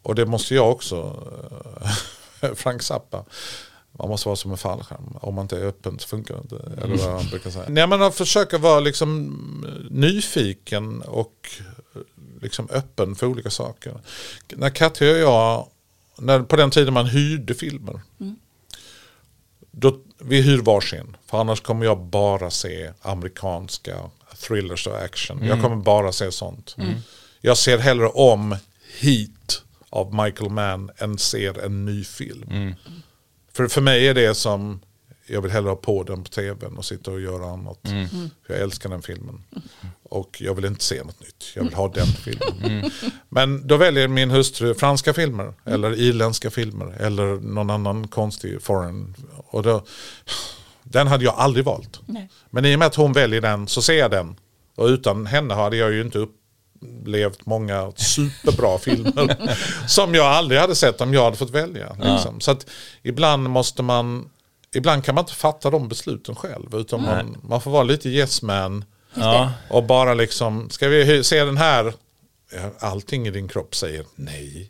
[0.02, 1.24] Och det måste jag också,
[2.42, 3.26] eh, Frank Zappa.
[4.00, 5.18] Man måste vara som en fallskärm.
[5.22, 6.82] Om man inte är öppen så funkar det inte.
[6.82, 7.66] Eller vad han brukar säga.
[7.70, 9.38] Nej, men att försöka vara liksom
[9.90, 11.50] nyfiken och
[12.42, 13.94] liksom öppen för olika saker.
[14.48, 15.68] När Katja och jag,
[16.18, 18.02] när, på den tiden man hyrde filmer.
[19.72, 21.18] Då, vi hyr varsin.
[21.26, 23.98] För annars kommer jag bara se amerikanska
[24.48, 25.44] thrillers och action.
[25.44, 26.76] Jag kommer bara se sånt.
[27.42, 28.56] Jag ser hellre om
[29.00, 32.76] Heat av Michael Mann än ser en ny film.
[33.56, 34.80] För, för mig är det som,
[35.28, 37.80] jag vill hellre ha på den på tvn och sitta och göra annat.
[38.48, 39.44] För jag älskar den filmen.
[40.04, 42.92] Och jag vill inte se något nytt, jag vill ha den filmen.
[43.30, 49.16] Men då väljer min hustru franska filmer, eller irländska filmer, eller någon annan konstig foreign.
[49.36, 49.86] Och då,
[50.84, 52.00] den hade jag aldrig valt.
[52.06, 52.30] Nej.
[52.50, 54.36] Men i och med att hon väljer den så ser jag den.
[54.76, 56.28] Och utan henne hade jag ju inte
[57.04, 59.58] upplevt många superbra filmer.
[59.88, 61.96] som jag aldrig hade sett om jag hade fått välja.
[62.00, 62.42] Liksom.
[62.42, 62.66] Så att
[63.04, 64.30] ibland måste man,
[64.76, 66.76] ibland kan man inte fatta de besluten själv.
[66.76, 68.86] Utan man, man får vara lite yes man.
[69.14, 69.52] Ja.
[69.70, 71.94] Och bara liksom, ska vi se den här?
[72.54, 74.70] Ja, Allting i din kropp säger nej.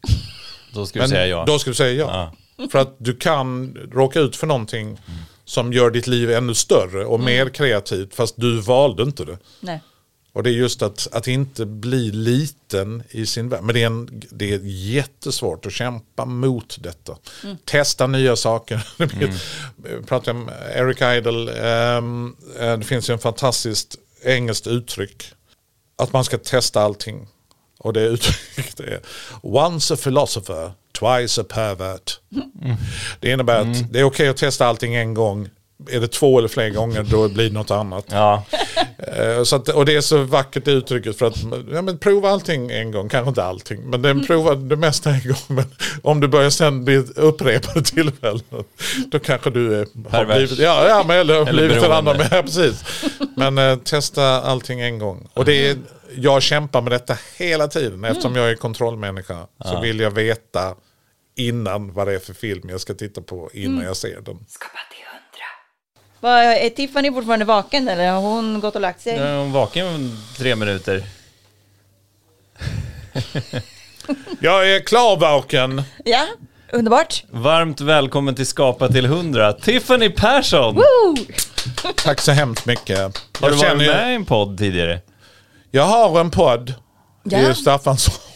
[0.74, 1.44] Då ska du säga ja.
[1.48, 2.34] då ska du säga ja.
[2.72, 5.02] För att du kan råka ut för någonting
[5.46, 9.38] som gör ditt liv ännu större och mer kreativt fast du valde inte det.
[9.60, 9.82] Nej.
[10.34, 13.64] Och det är just att, att inte bli liten i sin värld.
[13.64, 17.18] Men det är, en, det är jättesvårt att kämpa mot detta.
[17.66, 18.88] Testa nya saker.
[19.90, 21.54] Jag pratade om Eric Idle.
[21.54, 25.24] ehm, eh, det finns ju en fantastiskt engelskt uttryck.
[25.96, 27.28] Att man ska testa allting.
[27.80, 29.00] Och det uttrycket är
[29.42, 32.20] Once a philosopher, twice a pervert.
[33.20, 35.50] Det innebär att det är okej att testa allting en gång.
[35.92, 38.06] Är det två eller fler gånger då blir det något annat.
[38.12, 38.44] Ja,
[39.08, 41.44] Eh, Så att, och det är så vackert uttrycket för att
[41.74, 45.22] ja, men prova allting en gång, kanske inte allting, men den provar det mesta en
[45.28, 45.38] gång.
[45.48, 45.66] Men
[46.02, 48.64] om du börjar sen bli upprepade tillfällen,
[49.12, 52.18] då kanske du är, har blivit, ja, ja, men, eller, Eller blivit en annan.
[52.18, 52.84] Men, ja, precis.
[53.36, 55.28] men eh, testa allting en gång.
[55.34, 55.78] Och det är,
[56.16, 60.76] jag kämpar med detta hela tiden, eftersom jag är kontrollmänniska så vill jag veta
[61.36, 64.46] innan vad det är för film jag ska titta på innan jag ser den.
[66.30, 69.16] Är Tiffany fortfarande vaken eller har hon gått och lagt sig?
[69.18, 71.04] jag är vaken tre minuter.
[74.40, 75.84] Jag är klarvaken.
[76.06, 76.26] Ja,
[76.72, 77.24] underbart.
[77.32, 80.76] Varmt välkommen till Skapa till 100, Tiffany Persson!
[80.76, 81.16] Woo!
[81.96, 82.98] Tack så hemskt mycket.
[83.00, 85.00] Har du Jag varit med i en podd tidigare?
[85.72, 86.74] Jag har en podd
[87.24, 87.40] Ja.
[87.52, 88.33] i Staffanstorp.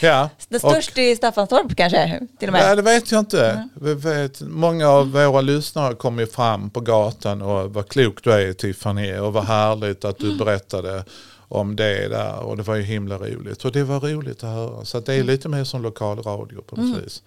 [0.00, 0.30] Ja.
[0.48, 2.78] Den största i Staffanstorp kanske, till och Nej, med.
[2.78, 3.68] det vet jag inte.
[3.74, 8.32] Vi vet, många av våra lyssnare kom ju fram på gatan och vad klok du
[8.32, 11.04] är Tiffany och vad härligt att du berättade
[11.50, 13.64] om det där och det var ju himla roligt.
[13.64, 14.84] Och det var roligt att höra.
[14.84, 17.22] Så att det är lite mer som lokal radio på något vis.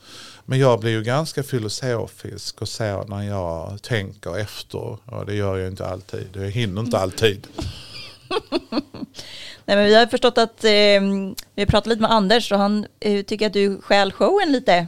[0.45, 4.97] Men jag blir ju ganska filosofisk och så när jag tänker efter.
[5.05, 6.27] Och det gör jag inte alltid.
[6.33, 7.47] Jag hinner inte alltid.
[9.71, 10.71] Nej, men vi har förstått att eh,
[11.55, 14.87] vi pratat lite med Anders och han eh, tycker att du stjäl showen lite,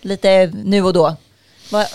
[0.00, 1.16] lite nu och då.
[1.70, 1.86] Va?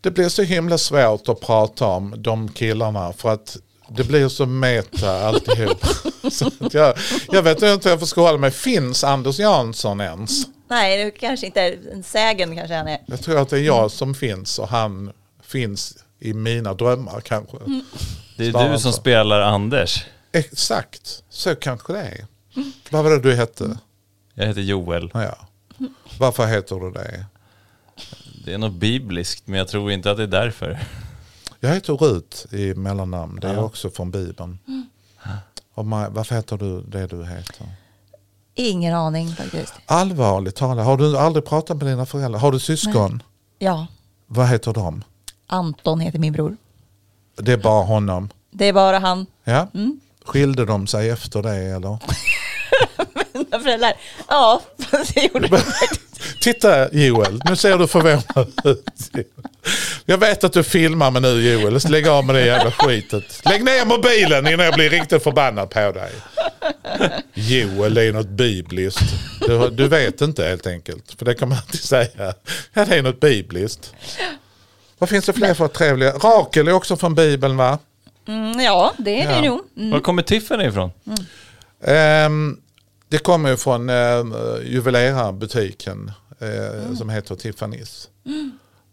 [0.00, 3.56] Det blir så himla svårt att prata om de killarna för att
[3.88, 5.84] det blir så meta alltihop.
[6.30, 6.94] så att jag,
[7.28, 8.50] jag vet inte hur jag får skåla mig.
[8.50, 10.46] Finns Anders Jansson ens?
[10.68, 12.98] Nej, det kanske inte är en sägen kanske han är.
[13.06, 15.12] Jag tror att det är jag som finns och han
[15.42, 17.56] finns i mina drömmar kanske.
[18.36, 20.04] Det är du som spelar Anders.
[20.38, 22.26] Exakt, så kanske det är.
[22.90, 23.78] Vad var det du hette?
[24.34, 25.10] Jag heter Joel.
[25.14, 25.36] Ja.
[26.18, 27.26] Varför heter du det?
[28.44, 30.78] Det är något bibliskt, men jag tror inte att det är därför.
[31.60, 33.38] Jag heter Rut i mellannamn.
[33.40, 33.60] Det är Ja.
[33.62, 34.58] också från Bibeln.
[35.74, 37.66] Och Maj, varför heter du det du heter?
[38.54, 39.74] Ingen aning faktiskt.
[39.86, 42.40] Allvarligt talat, har du aldrig pratat med dina föräldrar?
[42.40, 43.22] Har du syskon?
[43.58, 43.86] Ja,
[44.26, 45.04] Vad heter de?
[45.46, 46.56] Anton heter min bror.
[47.36, 48.28] Det är bara honom.
[48.50, 49.26] Det är bara han.
[49.44, 49.68] Ja?
[50.26, 51.98] Skilde de sig efter det eller?
[53.32, 53.92] Mina föräldrar.
[54.28, 54.60] Ja,
[55.14, 55.60] det gjorde de.
[56.40, 59.10] Titta Joel, nu ser du förvånad ut.
[60.04, 63.40] Jag vet att du filmar mig nu Joel, så lägg av med det jävla skitet.
[63.44, 66.12] Lägg ner mobilen innan jag blir riktigt förbannad på dig.
[67.34, 69.14] Joel, det är något bibliskt.
[69.46, 72.34] Du, du vet inte helt enkelt, för det kan man alltid säga.
[72.72, 73.94] Ja, det är något bibliskt.
[74.98, 76.12] Vad finns det fler för trevliga?
[76.12, 77.78] Rakel är också från Bibeln va?
[78.26, 79.50] Mm, ja, det är det Ja.
[79.50, 79.60] nog.
[79.76, 79.90] Mm.
[79.90, 80.90] Var kommer Tiffany ifrån?
[81.84, 82.60] Ehm,
[83.08, 84.26] det kommer från uh,
[84.64, 86.10] juvelerarbutiken
[86.40, 88.08] eh, som heter Tiffany's.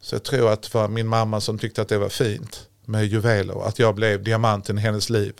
[0.02, 3.06] Så jag tror att det var min mamma som tyckte att det var fint med
[3.06, 3.67] juveler.
[3.67, 5.34] Att jag blev diamanten i hennes liv.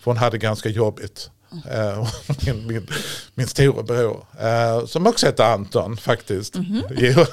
[0.00, 1.30] För hon hade ganska jobbigt.
[1.98, 2.08] Och
[2.46, 2.86] min, min,
[3.34, 6.54] min storebror, eh, som också heter Anton faktiskt.
[6.90, 7.26] Jo, han,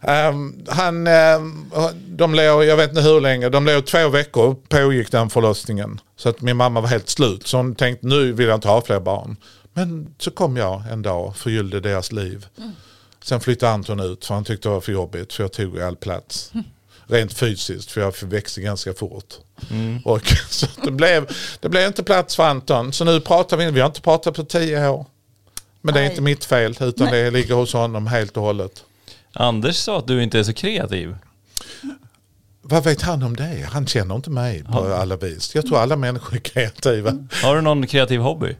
[0.00, 1.70] ehm, han, ehm,
[2.06, 6.00] de låg, jag vet inte hur länge, de låg två veckor pågick den förlossningen.
[6.16, 7.46] Så att min mamma var helt slut.
[7.46, 9.36] Så hon tänkte nu vill jag inte ha fler barn.
[9.72, 12.46] Men så kom jag en dag och förgyllde deras liv.
[13.24, 15.96] Sen flyttade Anton ut för han tyckte det var för jobbigt för jag tog all
[15.96, 16.52] plats.
[17.06, 19.34] Rent fysiskt för jag växte ganska fort.
[20.04, 21.26] Och så det, blev,
[21.60, 22.92] det blev inte plats för Anton.
[22.92, 25.06] Så nu pratar vi, vi har inte pratat på tio år.
[25.80, 26.10] Men det är Aj.
[26.10, 28.84] inte mitt fel utan det ligger hos honom helt och hållet.
[29.32, 31.16] Anders sa att du inte är så kreativ.
[32.62, 33.68] Vad vet han om det?
[33.72, 35.54] Han känner inte mig på alla vis.
[35.54, 37.12] Jag tror alla människor är kreativa.
[37.42, 38.56] Har du någon kreativ hobby?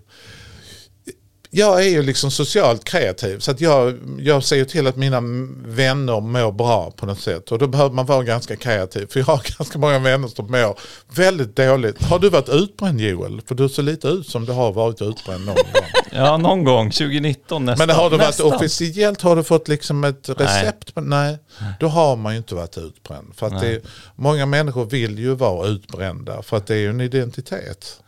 [1.52, 5.20] Jag är ju liksom socialt kreativ så att jag, jag ser ju till att mina
[5.64, 7.52] vänner mår bra på något sätt.
[7.52, 9.06] Och då behöver man vara ganska kreativ.
[9.10, 10.78] För jag har ganska många vänner som mår
[11.14, 12.02] väldigt dåligt.
[12.02, 13.40] Har du varit utbränd Joel?
[13.46, 15.64] För du ser lite ut som du har varit utbränd någon gång.
[16.12, 16.90] Ja, någon gång.
[16.90, 17.86] 2019 nästan.
[17.86, 18.52] Men har du varit Nästan.
[18.54, 20.94] officiellt, har du fått liksom ett recept?
[20.94, 21.38] på Nej,
[21.80, 23.26] då har man ju inte varit utbränd.
[23.36, 23.80] För att är-
[24.16, 28.00] många människor vill ju vara utbrända för att det är ju en identitet.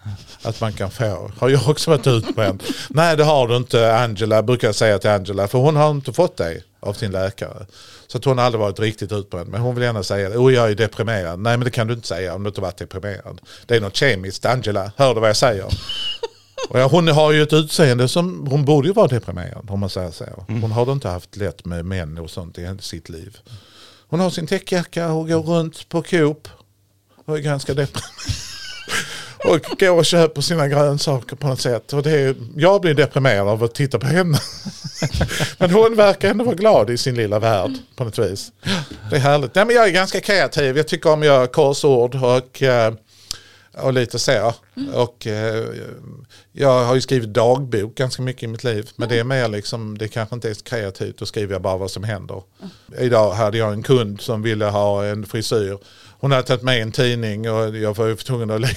[0.42, 1.30] Att man kan få.
[1.38, 2.62] Har jag också varit utbränd?
[2.88, 5.48] Nej det har du inte Angela, brukar jag säga till Angela.
[5.48, 7.66] För hon har inte fått det av sin läkare.
[8.06, 9.48] Så att hon har aldrig varit riktigt utbränd.
[9.48, 10.36] Men hon vill gärna säga det.
[10.36, 11.38] Oh, jag är deprimerad.
[11.38, 13.40] Nej men det kan du inte säga om du inte varit deprimerad.
[13.66, 14.46] Det är något kemiskt.
[14.46, 15.66] Angela, hör du vad jag säger?
[16.68, 19.90] Och ja, hon har ju ett utseende som, hon borde ju vara deprimerad om man
[19.90, 20.24] säger så.
[20.48, 23.38] Hon har inte haft lätt med män och sånt i sitt liv.
[24.08, 26.48] Hon har sin täckjacka och går runt på Coop
[27.24, 28.51] och är ganska deprimerad.
[29.44, 31.92] Och går och köper sina grönsaker på något sätt.
[31.92, 34.38] Och det är, jag blir deprimerad av att titta på henne.
[35.58, 38.52] men hon verkar ändå vara glad i sin lilla värld på något vis.
[39.10, 39.54] Det är härligt.
[39.54, 40.76] Nej, men jag är ganska kreativ.
[40.76, 42.94] Jag tycker om att göra korsord och, eh,
[43.72, 44.54] och lite så.
[44.94, 45.64] Och, eh,
[46.52, 48.90] jag har ju skrivit dagbok ganska mycket i mitt liv.
[48.96, 51.18] Men det är mer liksom, det kanske inte är så kreativt.
[51.18, 52.42] Då skriver jag bara vad som händer.
[52.98, 55.78] Idag hade jag en kund som ville ha en frisyr.
[56.20, 58.76] Hon hade tagit med en tidning och jag var ju tvungen att lägga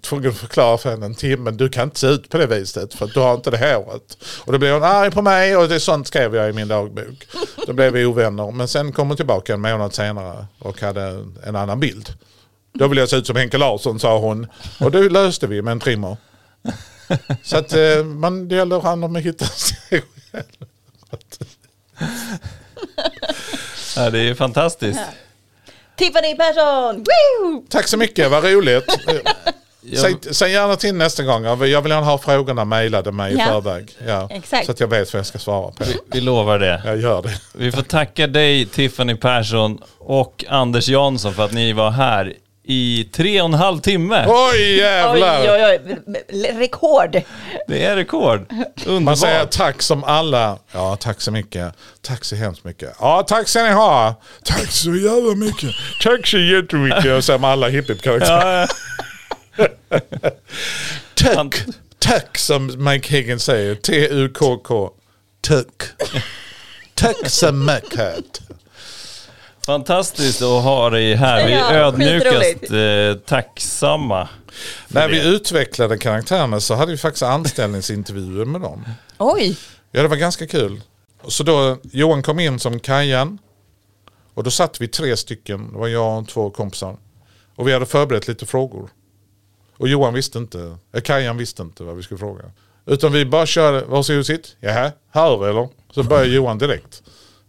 [0.00, 1.50] tvungen att förklara för henne en timme.
[1.50, 4.18] Du kan inte se ut på det viset för att du har inte det håret.
[4.38, 7.26] Och då blev hon arg på mig och det sånt skrev jag i min dagbok.
[7.66, 8.50] Då blev vi ovänner.
[8.50, 12.12] Men sen kom hon tillbaka en månad senare och hade en annan bild.
[12.72, 14.46] Då vill jag se ut som Henke Larsson sa hon.
[14.80, 16.16] Och det löste vi med en trimmer.
[17.42, 19.76] Så att eh, man, det gäller han om att hitta sig
[20.32, 20.44] själv.
[23.96, 25.00] Ja, det är fantastiskt.
[25.96, 26.96] Tiffany Persson!
[26.96, 27.66] Woo!
[27.68, 28.84] Tack så mycket, vad roligt.
[29.86, 31.44] Jag- Säg, säg gärna till nästa gång.
[31.44, 33.44] Jag vill gärna ha frågorna mejlade mig i Ja.
[33.44, 33.88] förväg.
[34.06, 34.28] Ja.
[34.30, 34.66] Exakt.
[34.66, 35.84] Så att jag vet vad jag ska svara på.
[35.84, 36.82] Vi, vi lovar det.
[36.84, 37.40] Jag gör det.
[37.52, 42.32] Vi får tacka dig, Tiffany Persson och Anders Jansson för att ni var här
[42.66, 44.24] i tre och en halv timme.
[44.28, 45.40] Oj jävlar!
[45.42, 45.80] Oj, oj,
[46.32, 46.50] oj.
[46.58, 47.20] Rekord.
[47.68, 48.40] Det är rekord.
[48.50, 49.50] Man säger Underbart.
[49.50, 50.58] tack som alla.
[50.72, 51.72] Ja, tack så mycket.
[52.02, 52.92] Tack så hemskt mycket.
[53.00, 54.14] Ja, tack ska ni ha.
[54.44, 55.70] Tack så jävla mycket.
[56.02, 57.12] Tack så jättemycket.
[57.16, 58.60] Och så med alla hiphop-karaktärer.
[58.60, 58.66] Ja,
[61.14, 61.64] Tack.
[61.98, 63.74] Tack som Mike Higgins säger.
[63.74, 64.90] T-U-K-K.
[65.40, 65.82] Tack.
[66.94, 68.40] Tack så mycket.
[69.66, 71.46] fantastiskt att ha dig här.
[71.46, 74.28] Vi är Ja, ödmjukast eh, tacksamma.
[74.88, 75.14] När det.
[75.14, 78.84] vi utvecklade karaktärerna så hade vi faktiskt anställningsintervjuer med dem.
[79.18, 79.56] Oj.
[79.90, 80.80] Ja, det var ganska kul.
[81.28, 83.38] Så då, Johan kom in som Kajan.
[84.34, 86.96] Och då satt vi tre stycken, det var jag och två kompisar.
[87.56, 88.88] Och vi hade förberett lite frågor.
[89.76, 92.44] Och Johan visste inte, eh, Kajan visste inte vad vi skulle fråga.
[92.86, 94.56] Utan vi bara körde, varsågod sitt.
[94.60, 95.68] Jaha, här eller?
[95.90, 97.02] Så börjar Johan direkt.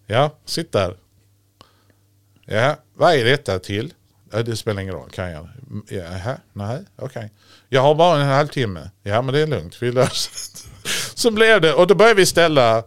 [0.08, 0.98] Ja, sitt där.
[2.46, 3.94] Ja, vad är detta till?
[4.32, 5.50] Ja, det spelar ingen roll, Kajan.
[5.90, 7.32] Jaha, nej, okej.
[7.70, 8.90] Jag har bara en halvtimme.
[9.04, 10.90] Ja, men det är lugnt, vi löser det.
[11.16, 12.84] Så blev det, och då började vi ställa,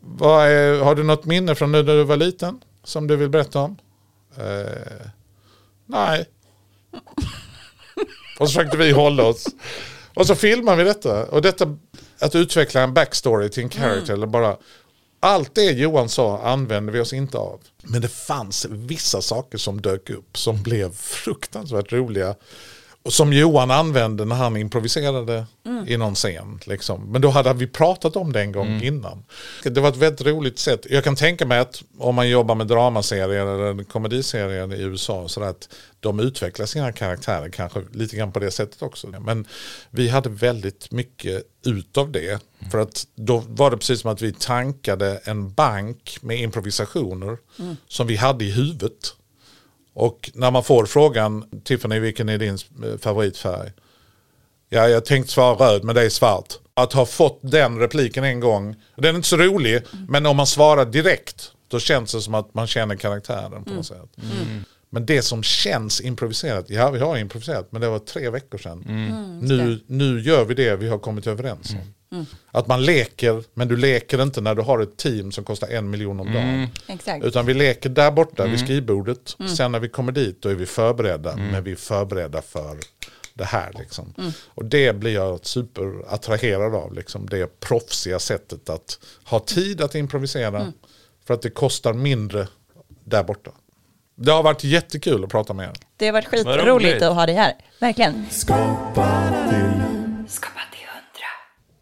[0.00, 3.60] vad är, har du något minne från när du var liten som du vill berätta
[3.60, 3.76] om?
[4.36, 5.06] Eh,
[5.86, 6.26] nej.
[8.38, 9.46] Och så försökte vi hålla oss.
[10.14, 11.24] Och så filmar vi detta.
[11.24, 11.76] Och detta,
[12.18, 14.12] att utveckla en backstory till en character.
[14.12, 14.56] Eller bara,
[15.20, 17.60] allt det Johan sa använde vi oss inte av.
[17.82, 22.34] Men det fanns vissa saker som dök upp som blev fruktansvärt roliga.
[23.08, 25.46] Och som Johan använde när han improviserade
[25.86, 26.60] i någon scen.
[26.66, 27.12] Liksom.
[27.12, 29.24] Men då hade vi pratat om det en gång innan.
[29.62, 30.86] Det var ett väldigt roligt sätt.
[30.90, 35.42] Jag kan tänka mig att om man jobbar med dramaserier eller komediserier i USA så
[35.42, 35.68] att
[36.00, 39.06] de utvecklar sina karaktärer kanske lite grann på det sättet också.
[39.06, 39.46] Men
[39.90, 42.42] vi hade väldigt mycket utav det.
[42.70, 47.38] För att då var det precis som att vi tankade en bank med improvisationer
[47.88, 49.14] som vi hade i huvudet.
[49.98, 53.72] Och när man får frågan, Tiffany vilken är din eh, favoritfärg?
[54.68, 56.54] Ja, jag tänkte svara röd men det är svart.
[56.74, 60.46] Att ha fått den repliken en gång, den är inte så rolig, men om man
[60.46, 64.16] svarar direkt då känns det som att man känner karaktären på något sätt.
[64.90, 68.84] Men det som känns improviserat, ja vi har improviserat men det var tre veckor sedan.
[69.42, 71.94] nu, nu gör vi det vi har kommit överens om.
[72.50, 75.90] Att man leker, men du leker inte när du har ett team som kostar en
[75.90, 76.68] miljon om dagen.
[76.86, 77.24] Exakt.
[77.24, 79.36] Utan vi leker där borta vid skrivbordet.
[79.56, 81.36] Sen när vi kommer dit då är vi förberedda.
[81.36, 82.76] Men vi är förberedda för
[83.34, 83.72] det här.
[83.78, 84.14] Liksom.
[84.46, 86.94] Och det blir jag superattraherad av.
[86.94, 87.28] Liksom.
[87.28, 90.72] Det proffsiga sättet att ha tid att improvisera.
[91.26, 92.48] För att det kostar mindre
[93.04, 93.50] där borta.
[94.14, 95.74] Det har varit jättekul att prata med er.
[95.96, 97.54] Det har varit skitroligt att ha dig här.
[97.80, 98.26] Verkligen.
[98.30, 99.82] Skapa till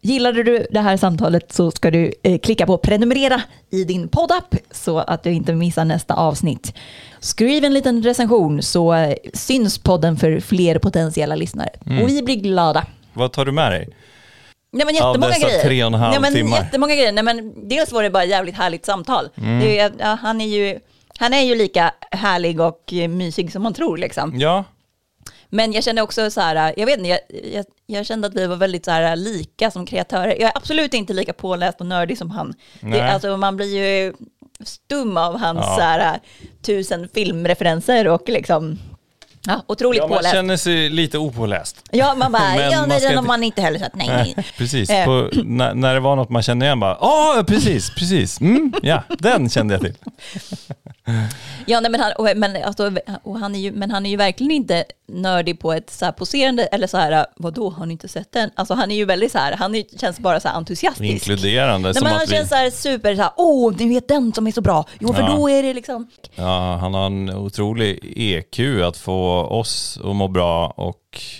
[0.07, 4.55] Gillade du det här samtalet så ska du eh, klicka på prenumerera i din poddapp
[4.71, 6.73] så att du inte missar nästa avsnitt.
[7.19, 11.69] Skriv en liten recension så eh, syns podden för fler potentiella lyssnare.
[11.79, 12.85] Och vi blir glada.
[13.13, 13.89] Vad tar du med dig?
[14.71, 15.63] Nej men jättemånga dessa grejer.
[15.63, 16.57] tre och en halv Nej, men timmar.
[16.57, 17.11] Jättemånga grejer.
[17.11, 19.29] Nej, men dels var det bara ett jävligt härligt samtal.
[19.37, 19.59] Mm.
[19.59, 20.79] Det ja, han, är ju,
[21.17, 24.39] han är ju lika härlig och eh, mysig som man tror liksom.
[24.39, 24.63] Ja,
[25.49, 27.19] Men jag kände också så här, jag vet inte, jag,
[27.53, 30.27] jag, jag kände att vi var väldigt så här lika som kreatörer.
[30.39, 32.53] Jag är absolut inte lika påläst och nördig som han.
[32.81, 34.13] Det, alltså, man blir ju
[34.65, 35.75] stum av hans Ja.
[35.75, 36.19] så här,
[36.61, 38.79] tusen filmreferenser och liksom,
[39.45, 40.33] ja, otroligt ja man påläst.
[40.33, 41.83] känner sig lite opåläst.
[41.91, 44.33] Ja, man bara, Men ja, nej, den har man inte heller sett, nej, nej.
[44.37, 44.89] Nej, precis.
[44.89, 45.05] Eh.
[45.05, 49.03] På, när, när det var något man kände igen bara, ja precis, precis, mm, ja,
[49.19, 49.95] den kände jag till.
[51.65, 52.91] Ja, nej, men, han, och, men, alltså,
[53.23, 56.11] och han är ju, men han är ju verkligen inte nördig på ett så här
[56.11, 58.49] poserande, eller så här, vadå, har ni inte sett den?
[58.55, 61.11] Alltså han är ju väldigt så här, han är, känns bara så här entusiastisk.
[61.13, 61.91] Inkluderande.
[61.93, 64.47] Nej, men han vi, känns så här super så här, åh, ni vet den som
[64.47, 64.85] är så bra.
[64.99, 65.35] Jo, för Ja.
[65.35, 70.27] då är det liksom, ja, han har en otrolig EQ att få oss att må
[70.27, 70.95] bra och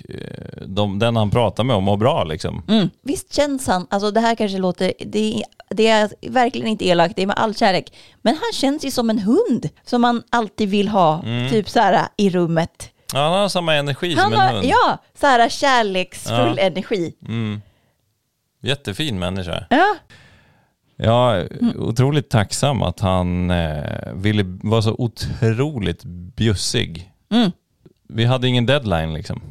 [0.10, 2.64] eh, de, den han pratar med att må bra liksom.
[2.68, 2.90] mm.
[3.02, 5.44] visst känns han, alltså det här kanske låter, det, är-
[5.76, 9.10] det är verkligen inte elakt, det är med all kärlek, men han känns ju som
[9.10, 11.50] en hund som man alltid vill ha, Mm.
[11.50, 12.90] typ så här i rummet.
[13.14, 14.66] Ja, han har samma energi Han som en har, hund.
[14.66, 16.64] ja, så här kärleksfull Ja.
[16.64, 17.14] energi.
[17.28, 17.62] Mm.
[18.62, 19.66] Jättefin människa.
[19.70, 19.96] Ja,
[21.00, 21.44] Ja,
[21.76, 26.04] otroligt tacksam att han eh, ville vara så otroligt
[26.36, 27.12] bjussig.
[27.32, 27.52] Mm.
[28.10, 29.42] Vi hade ingen deadline liksom.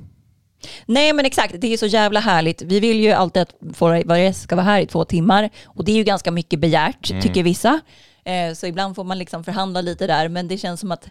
[0.86, 2.62] Nej men exakt, det är så jävla härligt.
[2.62, 5.96] Vi vill ju alltid att Våra ska vara här i två timmar och det är
[5.96, 7.22] ju ganska mycket begärt Mm.
[7.22, 7.80] tycker vissa.
[8.24, 11.08] Eh, så ibland får man liksom förhandla lite där men det känns som att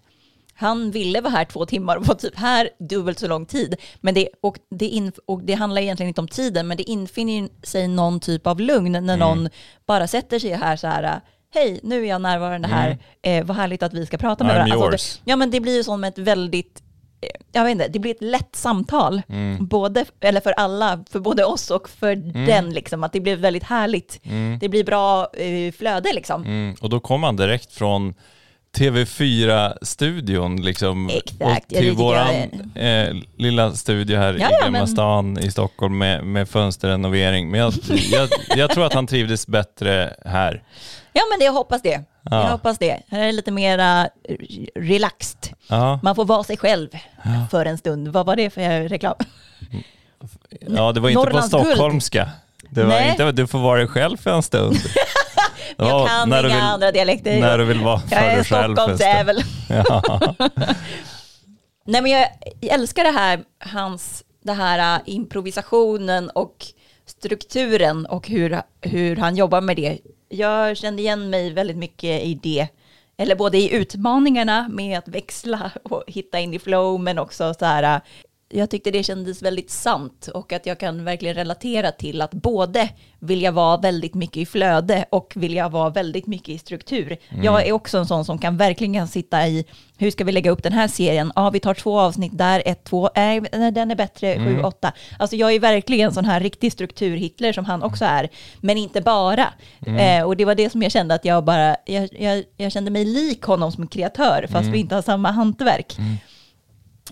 [0.57, 3.75] han ville vara här två timmar och var typ här dubbelt så lång tid.
[4.01, 7.49] Men det, och, det in, och det handlar egentligen inte om tiden men det infinner
[7.63, 9.19] sig någon typ av lugn när Mm.
[9.19, 9.49] någon
[9.85, 11.21] bara sätter sig här så här
[11.53, 12.97] Hej, nu är jag närvarande här.
[13.21, 14.67] Eh, vad härligt att vi ska prata med Mm.
[14.67, 14.91] I'm varandra.
[14.93, 15.19] yours.
[15.25, 16.81] det, ja, men det blir ju som ett väldigt
[17.51, 19.21] jag vet inte, det blir ett lätt samtal.
[19.29, 19.67] Mm.
[19.67, 22.45] Både, eller för alla, för både oss och för Mm.
[22.45, 22.69] den.
[22.73, 24.19] Liksom, att det blir väldigt härligt.
[24.59, 26.43] Det blir bra eh, flöde liksom.
[26.43, 26.75] Mm.
[26.81, 28.13] Och då kom han direkt från
[28.77, 31.09] TV4-studion liksom.
[31.09, 35.97] Exakt, och till jag eh, lilla studio här Ja, i Gamla men- stan i Stockholm
[35.97, 37.51] med, med fönsterrenovering.
[37.51, 37.73] Men jag,
[38.11, 40.63] jag, jag tror att han trivdes bättre här.
[41.17, 42.01] Ja men det, jag hoppas det.
[42.21, 42.43] Ja.
[42.43, 43.01] Jag hoppas det.
[43.09, 44.35] Här är det lite mera eh,
[44.75, 45.53] relaxed.
[45.67, 46.89] Ja, Man får vara sig själv
[47.51, 48.07] för en stund.
[48.07, 49.15] Vad var det för reklam?
[50.67, 52.29] ja det var inte på Norrlands stockholmska.
[52.69, 53.09] Det var Nej.
[53.09, 54.77] inte du får vara dig själv för en stund.
[55.77, 57.39] Jag kan när inga du vill, andra dialekter.
[57.41, 58.75] När du vill vara för jag är dig själv.
[58.75, 59.43] Stockholmsävel.
[59.69, 60.35] Ja.
[61.87, 62.27] Nej men jag
[62.61, 66.65] älskar det här, hans, det här äh, improvisationen och
[67.05, 69.99] strukturen och hur, hur han jobbar med det.
[70.29, 72.67] Jag kände igen mig väldigt mycket i det.
[73.17, 77.65] Eller både i utmaningarna med att växla och hitta in i flow, men också så
[77.65, 78.01] här, äh,
[78.55, 82.89] jag tyckte det kändes väldigt sant och att jag kan verkligen relatera till att både
[83.19, 87.17] vilja vara väldigt mycket i flöde och vilja vara väldigt mycket i struktur.
[87.43, 89.65] Jag är också en sån som kan verkligen kan sitta i,
[89.97, 91.31] hur ska vi lägga upp den här serien?
[91.35, 93.41] Ja, vi tar två avsnitt där, ett, två, nej,
[93.71, 94.93] den är bättre, sju, åtta.
[95.19, 98.29] Alltså jag är verkligen en sån här riktig strukturhitler som han också är,
[98.61, 99.53] men inte bara.
[99.99, 102.91] Eh, och det var det som jag kände att jag bara, jag, jag, jag kände
[102.91, 105.97] mig lik honom som kreatör, fast vi inte har samma hantverk.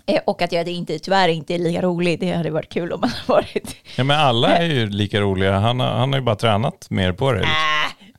[0.06, 2.20] Eh, och att jag inte, tyvärr inte är lika rolig.
[2.20, 3.76] Det hade varit kul om man hade varit.
[3.96, 5.52] ja, men alla är ju lika roliga.
[5.58, 7.40] Han har, han har ju bara tränat mer på det.
[7.42, 7.48] Äh,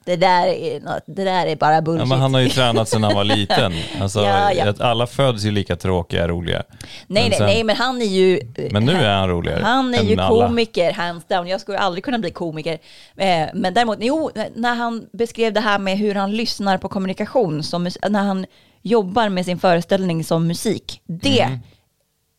[0.05, 2.01] det, där är något, det där är bara bullshit.
[2.01, 3.73] Ja, men han har ju tränat sedan han var liten.
[4.01, 4.73] Alltså, Ja, ja.
[4.79, 6.63] Alla föds ju lika tråkiga, roliga.
[7.07, 8.39] nej, men sen- nej, men han är ju...
[8.71, 10.47] Men nu är han roligare Han är ju alla.
[10.47, 11.47] komiker, hands down.
[11.47, 12.77] Jag skulle aldrig kunna bli komiker.
[13.17, 17.63] Eh, men däremot, jo, när han beskrev det här med hur han lyssnar på kommunikation,
[17.63, 18.45] som, när han
[18.81, 21.59] jobbar med sin föreställning som musik, det, Mm.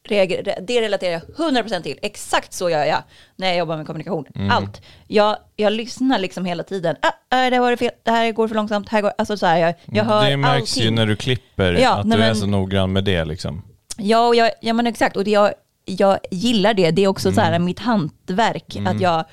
[0.09, 1.99] Det relaterar jag 100% till.
[2.03, 3.03] Exakt så gör jag
[3.37, 4.25] när jag jobbar med kommunikation.
[4.35, 4.51] Mm.
[4.51, 4.83] Allt.
[5.07, 6.97] Jag, jag lyssnar liksom hela tiden.
[7.03, 7.11] Ah,
[7.47, 9.59] ah, det var det fel, det här går för långsamt, här går, alltså så här,
[9.59, 10.83] jag, jag hör Mm, det märks allting.
[10.85, 13.25] ju när du klipper Ja, att nej, du är men- så noggrann med det.
[13.25, 13.63] Liksom.
[13.97, 15.17] Ja, och jag, ja men exakt.
[15.17, 15.53] Och det jag,
[15.85, 16.91] jag gillar det.
[16.91, 17.53] Det är också så Mm.
[17.53, 18.77] här mitt hantverk.
[18.87, 19.25] Att jag,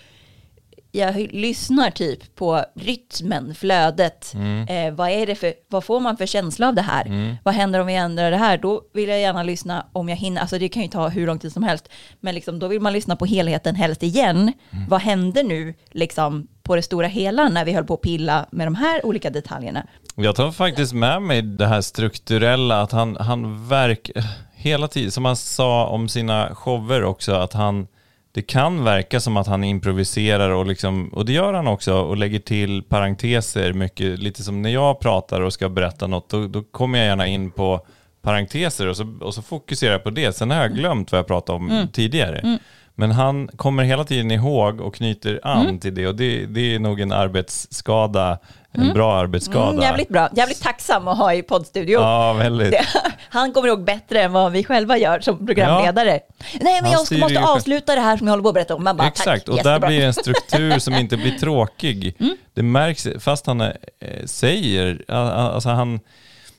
[0.96, 4.34] jag lyssnar typ på rytmen, flödet.
[4.34, 4.68] Mm.
[4.68, 7.38] Eh, vad, är det för, vad får man för känsla av det här?
[7.44, 8.58] Vad händer om vi ändrar det här?
[8.58, 10.42] Då vill jag gärna lyssna om jag hinner.
[10.42, 11.90] Alltså det kan ju ta hur lång tid som helst.
[12.20, 14.54] Men liksom, då vill man lyssna på helheten helst igen.
[14.72, 14.90] Mm.
[14.90, 18.68] Vad hände nu liksom, på det stora hela när vi höll på att pilla med
[18.68, 19.88] de här olika detaljerna?
[20.16, 24.12] Jag tar faktiskt med mig det här strukturella, att han, han verk
[24.54, 27.88] hela tiden, som han sa om sina shower också, att han,
[28.34, 32.18] det kan verka som att han improviserar och, liksom, och det gör han också och
[32.18, 36.64] lägger till parenteser mycket, lite som när jag pratar och ska berätta något, då, då
[36.64, 37.86] kommer jag gärna in på
[38.22, 40.36] parenteser och så, och så fokuserar jag på det.
[40.36, 42.60] Sen har jag glömt vad jag pratade om tidigare.
[42.96, 46.80] Men han kommer hela tiden ihåg och knyter an till det och det, det är
[46.80, 48.38] nog en arbetsskada,
[48.72, 49.70] en bra arbetsskada.
[49.70, 50.30] Mm, jävligt bra.
[50.36, 52.00] Jävligt tacksam att ha i poddstudio.
[52.00, 52.76] Ja, väldigt.
[53.30, 56.12] Han kommer ihåg bättre än vad vi själva gör som programledare.
[56.12, 56.20] Nej,
[56.62, 58.84] men Han jag måste ju avsluta det här som jag håller på att berätta om.
[58.84, 59.88] Man bara, Exakt, och där jättebra.
[59.88, 62.16] blir det en struktur som inte blir tråkig.
[62.24, 62.38] Mm.
[62.54, 66.00] Det märks, fast han är, eh, säger, alltså han,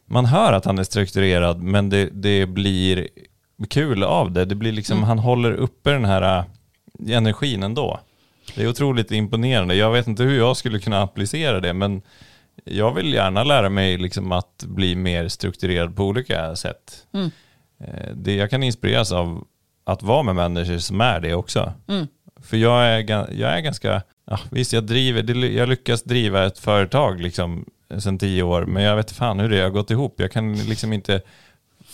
[0.07, 3.09] man hör att han är strukturerad, men det, det blir
[3.67, 4.45] kul av det.
[4.45, 5.09] Det blir liksom, Mm.
[5.09, 8.01] han håller uppe den här eh, energin ändå.
[8.55, 9.75] Det är otroligt imponerande.
[9.75, 12.03] Jag vet inte hur jag skulle kunna applicera det, men
[12.65, 17.07] jag vill gärna lära mig liksom att bli mer strukturerad på olika sätt.
[17.13, 17.31] Mm.
[17.81, 19.45] eh, det, jag kan inspireras av
[19.85, 21.73] att vara med människor som är det också.
[21.89, 22.07] Mm.
[22.43, 22.99] För jag är,
[23.33, 27.65] jag är ganska, ja, visst jag driver, jag lyckas driva ett företag liksom
[27.99, 30.15] sedan tio år, men jag vet fan hur det har gått ihop.
[30.21, 31.21] Jag kan liksom inte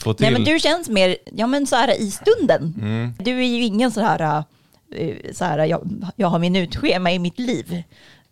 [0.03, 0.25] få till...
[0.25, 2.75] Nej men du känns mer, ja men så här i stunden.
[2.81, 3.15] Mm.
[3.19, 4.45] Du är ju ingen så här,
[4.95, 7.83] eh, så här jag, jag har minutschema i mitt liv.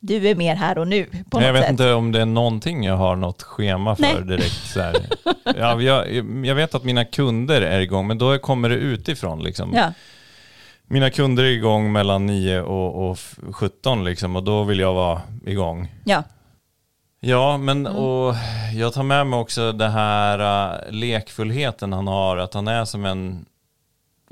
[0.01, 1.71] Du är mer här och nu på jag något vet sätt.
[1.71, 4.25] inte om det är någonting jag har något schema för Nej.
[4.25, 4.67] direkt.
[4.67, 4.81] Så.
[5.57, 6.15] Ja, jag,
[6.47, 9.43] jag vet att mina kunder är igång, men då kommer det utifrån.
[9.43, 9.73] Liksom.
[9.75, 9.93] Ja.
[10.87, 13.19] Mina kunder är igång mellan 9 och, och
[13.53, 15.89] 17 liksom, och då vill jag vara igång.
[16.05, 16.23] ja.
[17.21, 17.97] Ja, men Mm.
[17.99, 18.35] och
[18.75, 23.05] jag tar med mig också det här uh, lekfullheten han har, att han är som
[23.05, 23.47] en,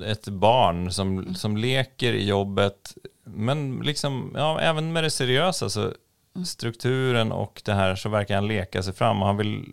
[0.04, 1.34] ett barn som, Mm.
[1.34, 5.80] som leker i jobbet, men liksom, ja, även med det seriösa så
[6.36, 6.46] Mm.
[6.46, 9.72] strukturen och det här så verkar han leka sig fram och han vill,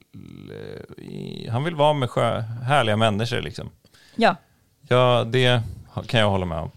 [0.51, 3.69] eh, han vill vara med sjö, härliga människor liksom.
[4.15, 4.35] ja.
[4.87, 5.61] Ja, det
[6.07, 6.71] kan jag hålla med om.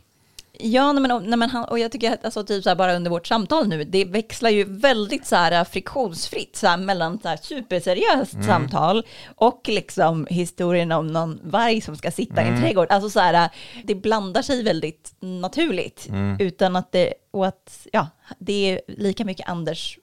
[0.61, 3.11] Ja, men, nej, men han, och jag tycker att alltså, typ så här, bara under
[3.11, 7.37] vårt samtal nu, det växlar ju väldigt så här, friktionsfritt så här, mellan så här,
[7.37, 8.47] superseriöst Mm.
[8.47, 12.55] samtal och liksom historien om någon varg som ska sitta Mm.
[12.55, 12.87] i en trädgård.
[12.91, 13.51] Alltså så här,
[13.85, 16.37] det blandar sig väldigt naturligt Mm.
[16.41, 19.99] utan att det, och att ja, det är lika mycket Anders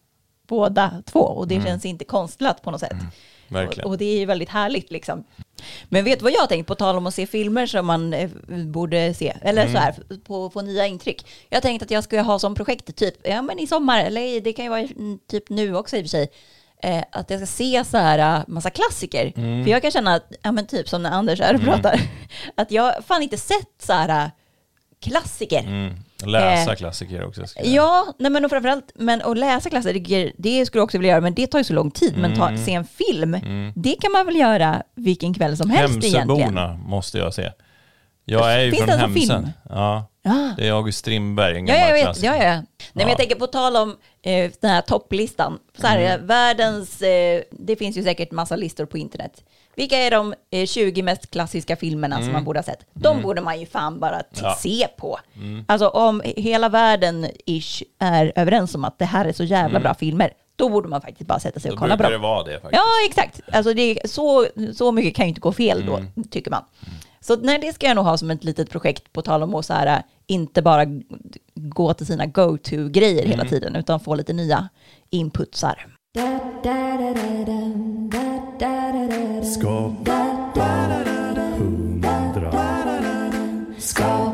[0.48, 2.94] båda två och det känns inte konstlat på något sätt.
[3.50, 3.64] Mm.
[3.64, 3.90] Verkligen.
[3.90, 5.24] Och, det är ju väldigt härligt liksom.
[5.90, 8.14] Men vet du vad jag har tänkt på tal om att se filmer som man
[8.14, 8.30] eh,
[8.66, 9.34] borde se?
[9.42, 11.26] Eller så här, på, på nya intryck.
[11.50, 14.42] Jag har tänkt att jag ska ha som projekt typ, ja men i sommar, eller
[14.42, 16.28] det kan ju vara mm, typ nu också i och för sig,
[16.84, 19.32] eh, att jag ska se så här eh, massa klassiker.
[19.64, 22.02] För jag kan känna att, ja men typ som när Anders är och pratar,
[22.56, 24.32] att jag fan inte sett så här eh,
[25.02, 25.94] klassiker.
[26.24, 26.32] Mm.
[26.32, 27.42] Läsa Eh, klassiker också.
[27.64, 31.22] Ja, nej men och framförallt, men att läsa klassiker, det skulle jag också vilja göra,
[31.22, 32.14] men det tar ju så lång tid.
[32.18, 33.32] Men ta, se en film,
[33.76, 36.30] det kan man väl göra vilken kväll som helst egentligen.
[36.30, 37.52] Hemsöborna måste jag se.
[38.26, 39.48] Jag är ju Finns från film?
[39.70, 40.54] Ja, Ja.
[40.58, 42.04] det är August Strindberg, en Ja, gammal jag vet.
[42.04, 42.28] klassiker.
[42.28, 42.54] Ja, ja.
[42.54, 43.10] Nej, men Ja.
[43.10, 43.90] jag tänker på tal om
[44.22, 45.60] eh, den här topplistan.
[45.82, 46.28] Så här, Mm.
[46.28, 49.44] världens, eh, det finns ju säkert massa listor på internet.
[49.76, 52.86] Vilka är de eh, 20 mest klassiska filmerna som man borde ha sett?
[52.94, 54.26] De borde man ju fan bara Mm.
[54.34, 54.46] Ja.
[54.46, 54.56] Mm.
[54.58, 55.20] se på.
[55.68, 59.94] Alltså om hela världen ish är överens om att det här är så jävla bra
[59.94, 61.76] filmer, då borde man faktiskt bara sätta sig Mm.
[61.76, 62.12] Då och kolla på dem.
[62.12, 62.74] det vara det faktiskt.
[62.74, 63.42] Ja, exakt.
[63.56, 66.08] Alltså det är så, så mycket kan ju inte gå fel då, Mm.
[66.32, 66.64] tycker man.
[67.22, 69.66] Så nej, det ska jag nog ha som ett litet projekt på tal om att
[69.66, 70.86] så här, inte bara
[71.56, 73.32] gå till sina go-to-grejer Mm.
[73.32, 74.70] hela tiden, utan få lite nya
[75.10, 75.88] inputsar.
[79.44, 80.20] Skapa
[81.58, 82.52] hundra.
[83.80, 84.33] Skapa